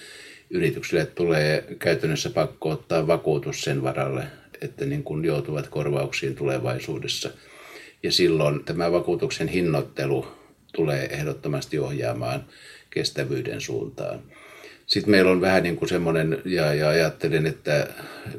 yrityksille 0.49 1.05
tulee 1.05 1.63
käytännössä 1.79 2.29
pakko 2.29 2.69
ottaa 2.69 3.07
vakuutus 3.07 3.61
sen 3.61 3.83
varalle, 3.83 4.23
että 4.61 4.85
niin 4.85 5.03
kun 5.03 5.25
joutuvat 5.25 5.67
korvauksiin 5.67 6.35
tulevaisuudessa. 6.35 7.29
Ja 8.03 8.11
silloin 8.11 8.63
tämä 8.63 8.91
vakuutuksen 8.91 9.47
hinnoittelu 9.47 10.27
tulee 10.75 11.05
ehdottomasti 11.05 11.79
ohjaamaan 11.79 12.45
kestävyyden 12.89 13.61
suuntaan. 13.61 14.19
Sitten 14.85 15.11
meillä 15.11 15.31
on 15.31 15.41
vähän 15.41 15.63
niin 15.63 15.75
kuin 15.75 15.89
semmoinen, 15.89 16.41
ja, 16.45 16.73
ja 16.73 16.89
ajattelen, 16.89 17.45
että 17.45 17.87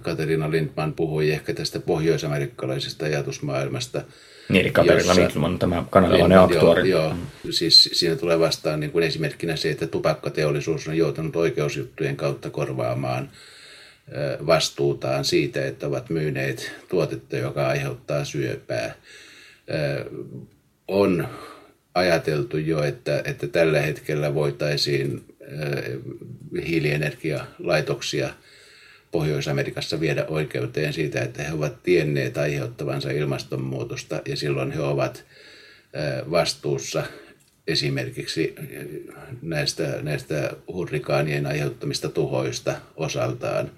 Katerina 0.02 0.50
Lindman 0.50 0.92
puhui 0.92 1.30
ehkä 1.30 1.54
tästä 1.54 1.80
pohjoisamerikkalaisesta 1.80 3.04
ajatusmaailmasta– 3.04 4.02
niin, 4.48 4.62
eli 4.62 4.70
Katerina 4.70 5.14
Lindman, 5.14 5.58
tämä 5.58 5.84
kanadalainen 5.90 6.38
aktuari. 6.38 6.90
Joo, 6.90 7.02
joo, 7.04 7.14
siis 7.50 7.90
siinä 7.92 8.16
tulee 8.16 8.38
vastaan 8.38 8.80
niin 8.80 8.90
kuin 8.90 9.04
esimerkkinä 9.04 9.56
se, 9.56 9.70
että 9.70 9.86
tupakkateollisuus 9.86 10.88
on 10.88 10.96
joutunut 10.96 11.36
oikeusjuttujen 11.36 12.16
kautta 12.16 12.50
korvaamaan 12.50 13.30
vastuutaan 14.46 15.24
siitä, 15.24 15.66
että 15.66 15.86
ovat 15.86 16.10
myyneet 16.10 16.72
tuotetta, 16.88 17.36
joka 17.36 17.68
aiheuttaa 17.68 18.24
syöpää. 18.24 18.94
On 20.88 21.28
ajateltu 21.94 22.56
jo, 22.56 22.82
että, 22.82 23.22
että 23.24 23.46
tällä 23.46 23.80
hetkellä 23.80 24.34
voitaisiin 24.34 25.24
hiilienergialaitoksia– 26.66 28.30
Pohjois-Amerikassa 29.10 30.00
viedä 30.00 30.24
oikeuteen 30.28 30.92
siitä, 30.92 31.20
että 31.20 31.42
he 31.42 31.52
ovat 31.52 31.82
tienneet 31.82 32.38
aiheuttavansa 32.38 33.10
ilmastonmuutosta 33.10 34.22
ja 34.26 34.36
silloin 34.36 34.70
he 34.72 34.80
ovat 34.80 35.24
vastuussa 36.30 37.04
esimerkiksi 37.66 38.54
näistä, 39.42 39.98
näistä 40.02 40.52
hurrikaanien 40.72 41.46
aiheuttamista 41.46 42.08
tuhoista 42.08 42.76
osaltaan. 42.96 43.70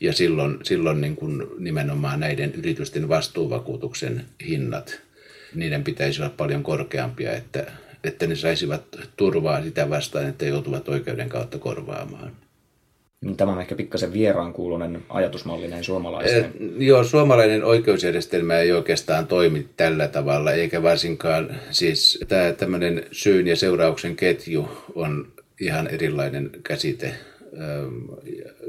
Ja 0.00 0.12
silloin, 0.12 0.58
silloin 0.62 1.00
niin 1.00 1.16
kuin 1.16 1.46
nimenomaan 1.58 2.20
näiden 2.20 2.54
yritysten 2.54 3.08
vastuuvakuutuksen 3.08 4.24
hinnat, 4.48 5.00
niiden 5.54 5.84
pitäisi 5.84 6.22
olla 6.22 6.34
paljon 6.36 6.62
korkeampia, 6.62 7.32
että, 7.32 7.72
että 8.04 8.26
ne 8.26 8.36
saisivat 8.36 8.82
turvaa 9.16 9.62
sitä 9.62 9.90
vastaan, 9.90 10.28
että 10.28 10.46
joutuvat 10.46 10.88
oikeuden 10.88 11.28
kautta 11.28 11.58
korvaamaan 11.58 12.32
niin 13.24 13.36
tämä 13.36 13.52
on 13.52 13.60
ehkä 13.60 13.74
pikkasen 13.74 14.12
vieraankuulunen 14.12 15.02
ajatusmalli 15.08 15.68
näin 15.68 15.84
suomalaiseen. 15.84 16.44
Eh, 16.44 16.50
joo, 16.78 17.04
suomalainen 17.04 17.64
oikeusjärjestelmä 17.64 18.58
ei 18.58 18.72
oikeastaan 18.72 19.26
toimi 19.26 19.68
tällä 19.76 20.08
tavalla, 20.08 20.52
eikä 20.52 20.82
varsinkaan 20.82 21.60
siis 21.70 22.24
tämä 22.28 22.52
tämmöinen 22.52 23.06
syyn 23.12 23.46
ja 23.46 23.56
seurauksen 23.56 24.16
ketju 24.16 24.68
on 24.94 25.32
ihan 25.60 25.86
erilainen 25.86 26.50
käsite 26.62 27.14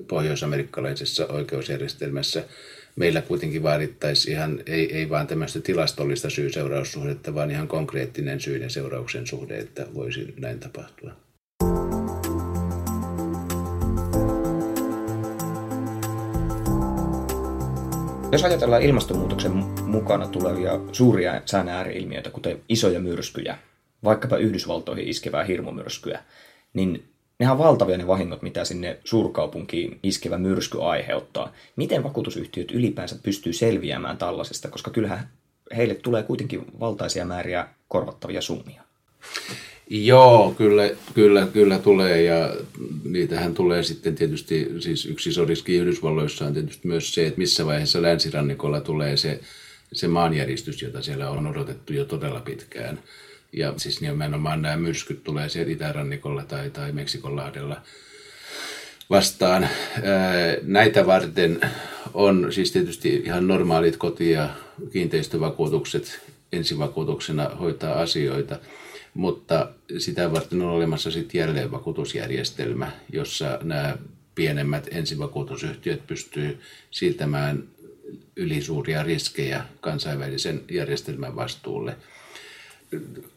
pohjoisamerikkalaisessa 0.07 1.27
oikeusjärjestelmässä. 1.27 2.43
Meillä 2.95 3.21
kuitenkin 3.21 3.63
vaadittaisi 3.63 4.31
ihan, 4.31 4.59
ei, 4.65 4.95
ei 4.97 5.09
vaan 5.09 5.27
tämmöistä 5.27 5.61
tilastollista 5.61 6.29
syy-seuraussuhdetta, 6.29 7.35
vaan 7.35 7.51
ihan 7.51 7.67
konkreettinen 7.67 8.39
syyn 8.39 8.61
ja 8.61 8.69
seurauksen 8.69 9.27
suhde, 9.27 9.57
että 9.57 9.87
voisi 9.93 10.33
näin 10.39 10.59
tapahtua. 10.59 11.11
Jos 18.31 18.43
ajatellaan 18.43 18.81
ilmastonmuutoksen 18.81 19.51
mukana 19.85 20.27
tulevia 20.27 20.79
suuria 20.91 21.41
sään 21.45 21.69
ääriilmiöitä, 21.69 22.29
kuten 22.29 22.61
isoja 22.69 22.99
myrskyjä, 22.99 23.57
vaikkapa 24.03 24.37
Yhdysvaltoihin 24.37 25.07
iskevää 25.07 25.43
hirmumyrskyä, 25.43 26.23
niin 26.73 27.10
nehän 27.41 27.51
on 27.53 27.63
valtavia 27.63 27.97
ne 27.97 28.07
vahingot, 28.07 28.41
mitä 28.41 28.65
sinne 28.65 28.99
suurkaupunkiin 29.03 29.99
iskevä 30.03 30.37
myrsky 30.37 30.81
aiheuttaa. 30.81 31.53
Miten 31.75 32.03
vakuutusyhtiöt 32.03 32.71
ylipäänsä 32.71 33.15
pystyy 33.23 33.53
selviämään 33.53 34.17
tällaisesta, 34.17 34.69
koska 34.69 34.91
kyllähän 34.91 35.29
heille 35.77 35.95
tulee 35.95 36.23
kuitenkin 36.23 36.65
valtaisia 36.79 37.25
määriä 37.25 37.67
korvattavia 37.87 38.41
summia. 38.41 38.81
Joo, 39.89 40.53
kyllä, 40.57 40.89
kyllä, 41.13 41.47
kyllä 41.53 41.79
tulee 41.79 42.23
ja 42.23 42.55
niitähän 43.03 43.53
tulee 43.53 43.83
sitten 43.83 44.15
tietysti, 44.15 44.71
siis 44.79 45.05
yksi 45.05 45.29
iso 45.29 45.45
riski 45.45 45.75
Yhdysvalloissa 45.75 46.45
on 46.45 46.53
tietysti 46.53 46.87
myös 46.87 47.13
se, 47.13 47.27
että 47.27 47.37
missä 47.37 47.65
vaiheessa 47.65 48.01
länsirannikolla 48.01 48.81
tulee 48.81 49.17
se, 49.17 49.39
se 49.93 50.07
maanjäristys, 50.07 50.81
jota 50.81 51.01
siellä 51.01 51.29
on 51.29 51.47
odotettu 51.47 51.93
jo 51.93 52.05
todella 52.05 52.39
pitkään. 52.39 52.99
Ja 53.53 53.73
siis 53.77 54.01
nimenomaan 54.01 54.61
nämä 54.61 54.77
myrskyt 54.77 55.23
tulee 55.23 55.49
siellä 55.49 55.71
itärannikolla 55.71 56.43
tai, 56.43 56.69
tai 56.69 56.91
Meksikonlahdella 56.91 57.81
vastaan. 59.09 59.69
Näitä 60.61 61.05
varten 61.05 61.61
on 62.13 62.47
siis 62.53 62.71
tietysti 62.71 63.15
ihan 63.25 63.47
normaalit 63.47 63.97
koti- 63.97 64.31
ja 64.31 64.49
kiinteistövakuutukset 64.91 66.19
ensivakuutuksena 66.51 67.49
hoitaa 67.49 68.01
asioita– 68.01 68.59
mutta 69.13 69.69
sitä 69.97 70.31
varten 70.31 70.61
on 70.61 70.69
olemassa 70.69 71.11
sitten 71.11 71.39
jälleen 71.39 71.71
vakuutusjärjestelmä, 71.71 72.91
jossa 73.13 73.59
nämä 73.63 73.97
pienemmät 74.35 74.87
ensivakuutusyhtiöt 74.91 76.07
pystyy 76.07 76.59
siirtämään 76.91 77.63
ylisuuria 78.35 79.03
riskejä 79.03 79.65
kansainvälisen 79.81 80.61
järjestelmän 80.71 81.35
vastuulle. 81.35 81.95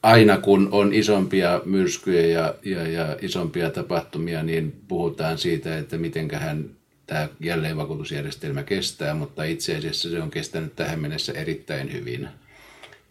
Aina 0.02 0.36
kun 0.36 0.68
on 0.72 0.94
isompia 0.94 1.60
myrskyjä 1.64 2.26
ja, 2.26 2.54
ja, 2.64 2.88
ja 2.88 3.16
isompia 3.22 3.70
tapahtumia, 3.70 4.42
niin 4.42 4.80
puhutaan 4.88 5.38
siitä, 5.38 5.78
että 5.78 5.98
mitenköhän 5.98 6.70
tämä 7.06 7.28
jälleenvakuutusjärjestelmä 7.40 8.62
kestää, 8.62 9.14
mutta 9.14 9.44
itse 9.44 9.76
asiassa 9.76 10.10
se 10.10 10.22
on 10.22 10.30
kestänyt 10.30 10.76
tähän 10.76 11.00
mennessä 11.00 11.32
erittäin 11.32 11.92
hyvin– 11.92 12.28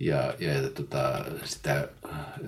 ja, 0.06 0.34
ja 0.40 0.70
tota, 0.70 1.26
sitä 1.44 1.90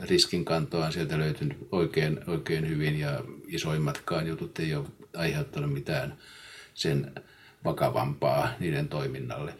riskinkantoa 0.03 0.85
on 0.85 0.93
sieltä 0.93 1.19
löytynyt 1.19 1.57
oikein, 1.71 2.19
oikein 2.27 2.69
hyvin 2.69 2.99
ja 2.99 3.21
isoimmatkaan 3.47 4.27
jutut 4.27 4.59
ei 4.59 4.75
ole 4.75 4.85
aiheuttanut 5.17 5.73
mitään 5.73 6.17
sen 6.73 7.11
vakavampaa 7.63 8.53
niiden 8.59 8.87
toiminnalle. 8.87 9.53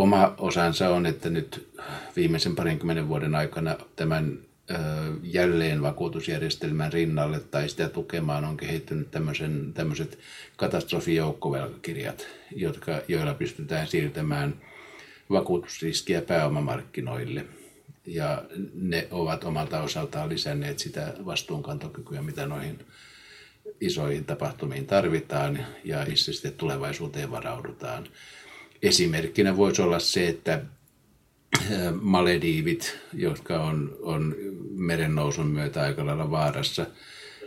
Oma 0.00 0.34
osansa 0.38 0.88
on, 0.88 1.06
että 1.06 1.30
nyt 1.30 1.70
viimeisen 2.16 2.56
parinkymmenen 2.56 3.08
vuoden 3.08 3.34
aikana 3.34 3.76
tämän 3.96 4.38
jälleen 5.22 5.82
vakuutusjärjestelmän 5.82 6.92
rinnalle 6.92 7.40
tai 7.40 7.68
sitä 7.68 7.88
tukemaan 7.88 8.44
on 8.44 8.56
kehittynyt 8.56 9.08
tämmöiset 9.74 10.18
katastrofijoukkovelkakirjat, 10.56 12.26
jotka, 12.56 13.02
joilla 13.08 13.34
pystytään 13.34 13.86
siirtämään– 13.86 14.54
vakuutusriskiä 15.30 16.22
pääomamarkkinoille. 16.22 17.44
Ja 18.06 18.44
ne 18.74 19.08
ovat 19.10 19.44
omalta 19.44 19.82
osaltaan 19.82 20.28
lisänneet 20.28 20.78
sitä 20.78 21.14
vastuunkantokykyä, 21.26 22.22
mitä 22.22 22.46
noihin 22.46 22.78
isoihin 23.80 24.24
tapahtumiin 24.24 24.86
tarvitaan 24.86 25.66
ja 25.84 26.06
sitten 26.14 26.52
tulevaisuuteen 26.52 27.30
varaudutaan. 27.30 28.06
Esimerkkinä 28.82 29.56
voisi 29.56 29.82
olla 29.82 29.98
se, 29.98 30.28
että 30.28 30.62
Malediivit, 32.00 32.98
jotka 33.14 33.62
on, 33.62 33.96
on 34.02 34.36
merennousun 34.70 35.46
myötä 35.46 35.82
aika 35.82 36.06
lailla 36.06 36.30
vaarassa, 36.30 36.86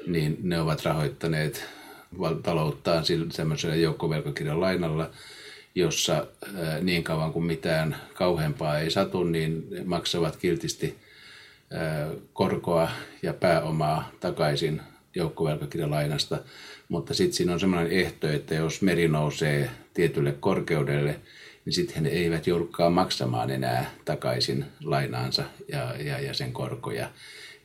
niin 0.07 0.37
ne 0.41 0.59
ovat 0.59 0.85
rahoittaneet 0.85 1.65
talouttaan 2.43 3.03
semmoisella 3.31 3.75
joukkovelkakirjan 3.75 4.61
lainalla, 4.61 5.09
jossa 5.75 6.27
niin 6.81 7.03
kauan 7.03 7.33
kuin 7.33 7.45
mitään 7.45 7.95
kauheampaa 8.13 8.79
ei 8.79 8.91
satu, 8.91 9.23
niin 9.23 9.67
maksavat 9.85 10.35
kiltisti 10.35 10.95
korkoa 12.33 12.89
ja 13.21 13.33
pääomaa 13.33 14.11
takaisin 14.19 14.81
joukkovelkakirjalainasta, 15.15 16.39
mutta 16.89 17.13
sitten 17.13 17.33
siinä 17.33 17.53
on 17.53 17.59
semmoinen 17.59 17.91
ehto, 17.91 18.27
että 18.27 18.55
jos 18.55 18.81
meri 18.81 19.07
nousee 19.07 19.69
tietylle 19.93 20.31
korkeudelle, 20.39 21.19
niin 21.65 21.73
sitten 21.73 22.05
he 22.05 22.11
eivät 22.11 22.47
joudukaan 22.47 22.93
maksamaan 22.93 23.49
enää 23.49 23.91
takaisin 24.05 24.65
lainaansa 24.83 25.43
ja, 25.67 25.95
ja, 26.03 26.19
ja 26.19 26.33
sen 26.33 26.53
korkoja, 26.53 27.09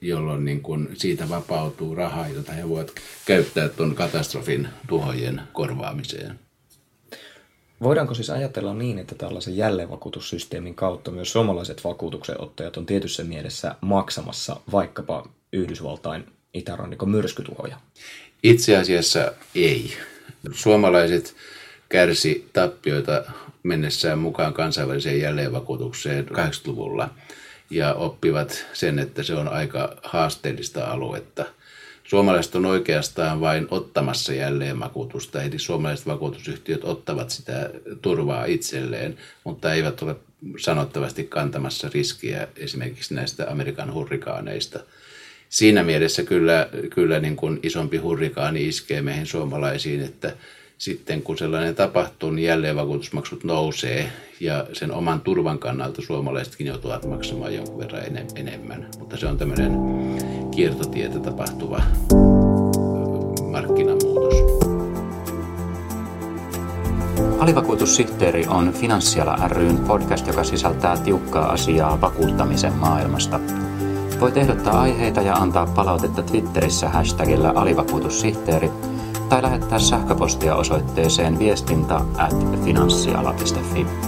jolloin 0.00 0.44
niin 0.44 0.62
kun 0.62 0.88
siitä 0.94 1.28
vapautuu 1.28 1.94
rahaa, 1.94 2.28
jota 2.28 2.52
he 2.52 2.68
voivat 2.68 2.92
käyttää 3.26 3.68
tuon 3.68 3.94
katastrofin 3.94 4.68
tuhojen 4.88 5.40
korvaamiseen. 5.52 6.38
Voidaanko 7.82 8.14
siis 8.14 8.30
ajatella 8.30 8.74
niin, 8.74 8.98
että 8.98 9.14
tällaisen 9.14 9.56
jälleenvakuutussysteemin 9.56 10.74
kautta 10.74 11.11
myös 11.11 11.32
suomalaiset 11.32 11.84
vakuutuksenottajat 11.84 12.76
on 12.76 12.87
tietyssä 12.87 13.24
mielessä 13.24 13.74
maksamassa 13.80 14.61
vaikkapa 14.72 15.28
Yhdysvaltain 15.52 16.24
itärannikon 16.59 17.11
myrskytuhoja? 17.11 17.77
Itse 18.42 18.77
asiassa 18.77 19.33
ei. 19.55 19.92
Suomalaiset 20.53 21.35
kärsi 21.88 22.49
tappioita 22.53 23.25
mennessään 23.62 24.18
mukaan 24.18 24.55
kansainväliseen 24.55 25.21
jälleenvakuutukseen 25.21 26.29
80-luvulla 26.29 27.11
ja 27.71 27.94
oppivat 27.94 28.66
sen, 28.73 28.99
että 28.99 29.23
se 29.23 29.35
on 29.35 29.49
aika 29.49 29.97
haasteellista 30.03 30.85
aluetta. 30.85 31.44
Suomalaiset 32.05 32.55
on 32.55 32.66
oikeastaan 32.66 33.40
vain 33.40 33.66
ottamassa 33.71 34.33
jälleenvakuutusta, 34.33 35.42
eli 35.42 35.59
suomalaiset 35.59 36.07
vakuutusyhtiöt 36.07 36.85
ottavat 36.85 37.31
sitä 37.31 37.71
turvaa 38.03 38.44
itselleen, 38.44 39.18
mutta 39.44 39.75
eivät 39.75 40.03
ole 40.03 40.16
sanottavasti 40.59 41.25
kantamassa 41.25 41.90
riskiä 41.94 42.49
esimerkiksi 42.57 43.14
näistä 43.14 43.51
Amerikan 43.51 43.94
hurrikaaneista. 43.94 44.81
Siinä 45.48 45.82
mielessä 45.82 46.22
kyllä, 46.22 46.68
kyllä 46.90 47.20
niin 47.20 47.37
kuin 47.37 47.61
isompi 47.62 47.96
hurrikaani 47.96 48.68
iskee 48.68 49.02
meihin 49.02 49.26
suomalaisiin, 49.26 50.04
että 50.04 50.32
sitten 50.78 51.22
kun 51.22 51.38
sellainen 51.38 51.74
tapahtuu, 51.74 52.30
niin 52.30 52.46
jälleen 52.46 52.76
vakuutusmaksut 52.76 53.44
nousee 53.44 54.12
ja 54.40 54.66
sen 54.72 54.92
oman 54.92 55.20
turvan 55.20 55.58
kannalta 55.58 56.02
suomalaisetkin 56.02 56.66
joutuvat 56.66 57.06
maksamaan 57.06 57.54
jonkun 57.54 57.78
verran 57.78 58.02
enemmän. 58.37 58.88
Mutta 58.98 59.16
se 59.16 59.26
on 59.26 59.38
tämmöinen 59.38 59.72
kiertotietä 60.50 61.20
tapahtuva 61.20 61.82
markkinamuutos. 63.50 64.34
Alivakuutussihteeri 67.38 68.46
on 68.46 68.72
Finanssiala 68.72 69.48
ryn 69.48 69.78
podcast, 69.78 70.26
joka 70.26 70.44
sisältää 70.44 70.96
tiukkaa 70.96 71.52
asiaa 71.52 72.00
vakuuttamisen 72.00 72.72
maailmasta. 72.72 73.40
Voit 74.20 74.37
ehdottaa 74.37 74.81
aiheita 74.81 75.22
ja 75.22 75.35
antaa 75.35 75.66
palautetta 75.66 76.22
Twitterissä 76.22 76.88
hashtagillä 76.88 77.52
alivakuutussihteeri– 77.54 78.70
tai 79.28 79.42
lähettää 79.42 79.78
sähköpostia 79.78 80.54
osoitteeseen 80.57 81.38
viestintä 81.38 82.00
at 82.18 82.64
finanssiala.fi. 82.64 84.08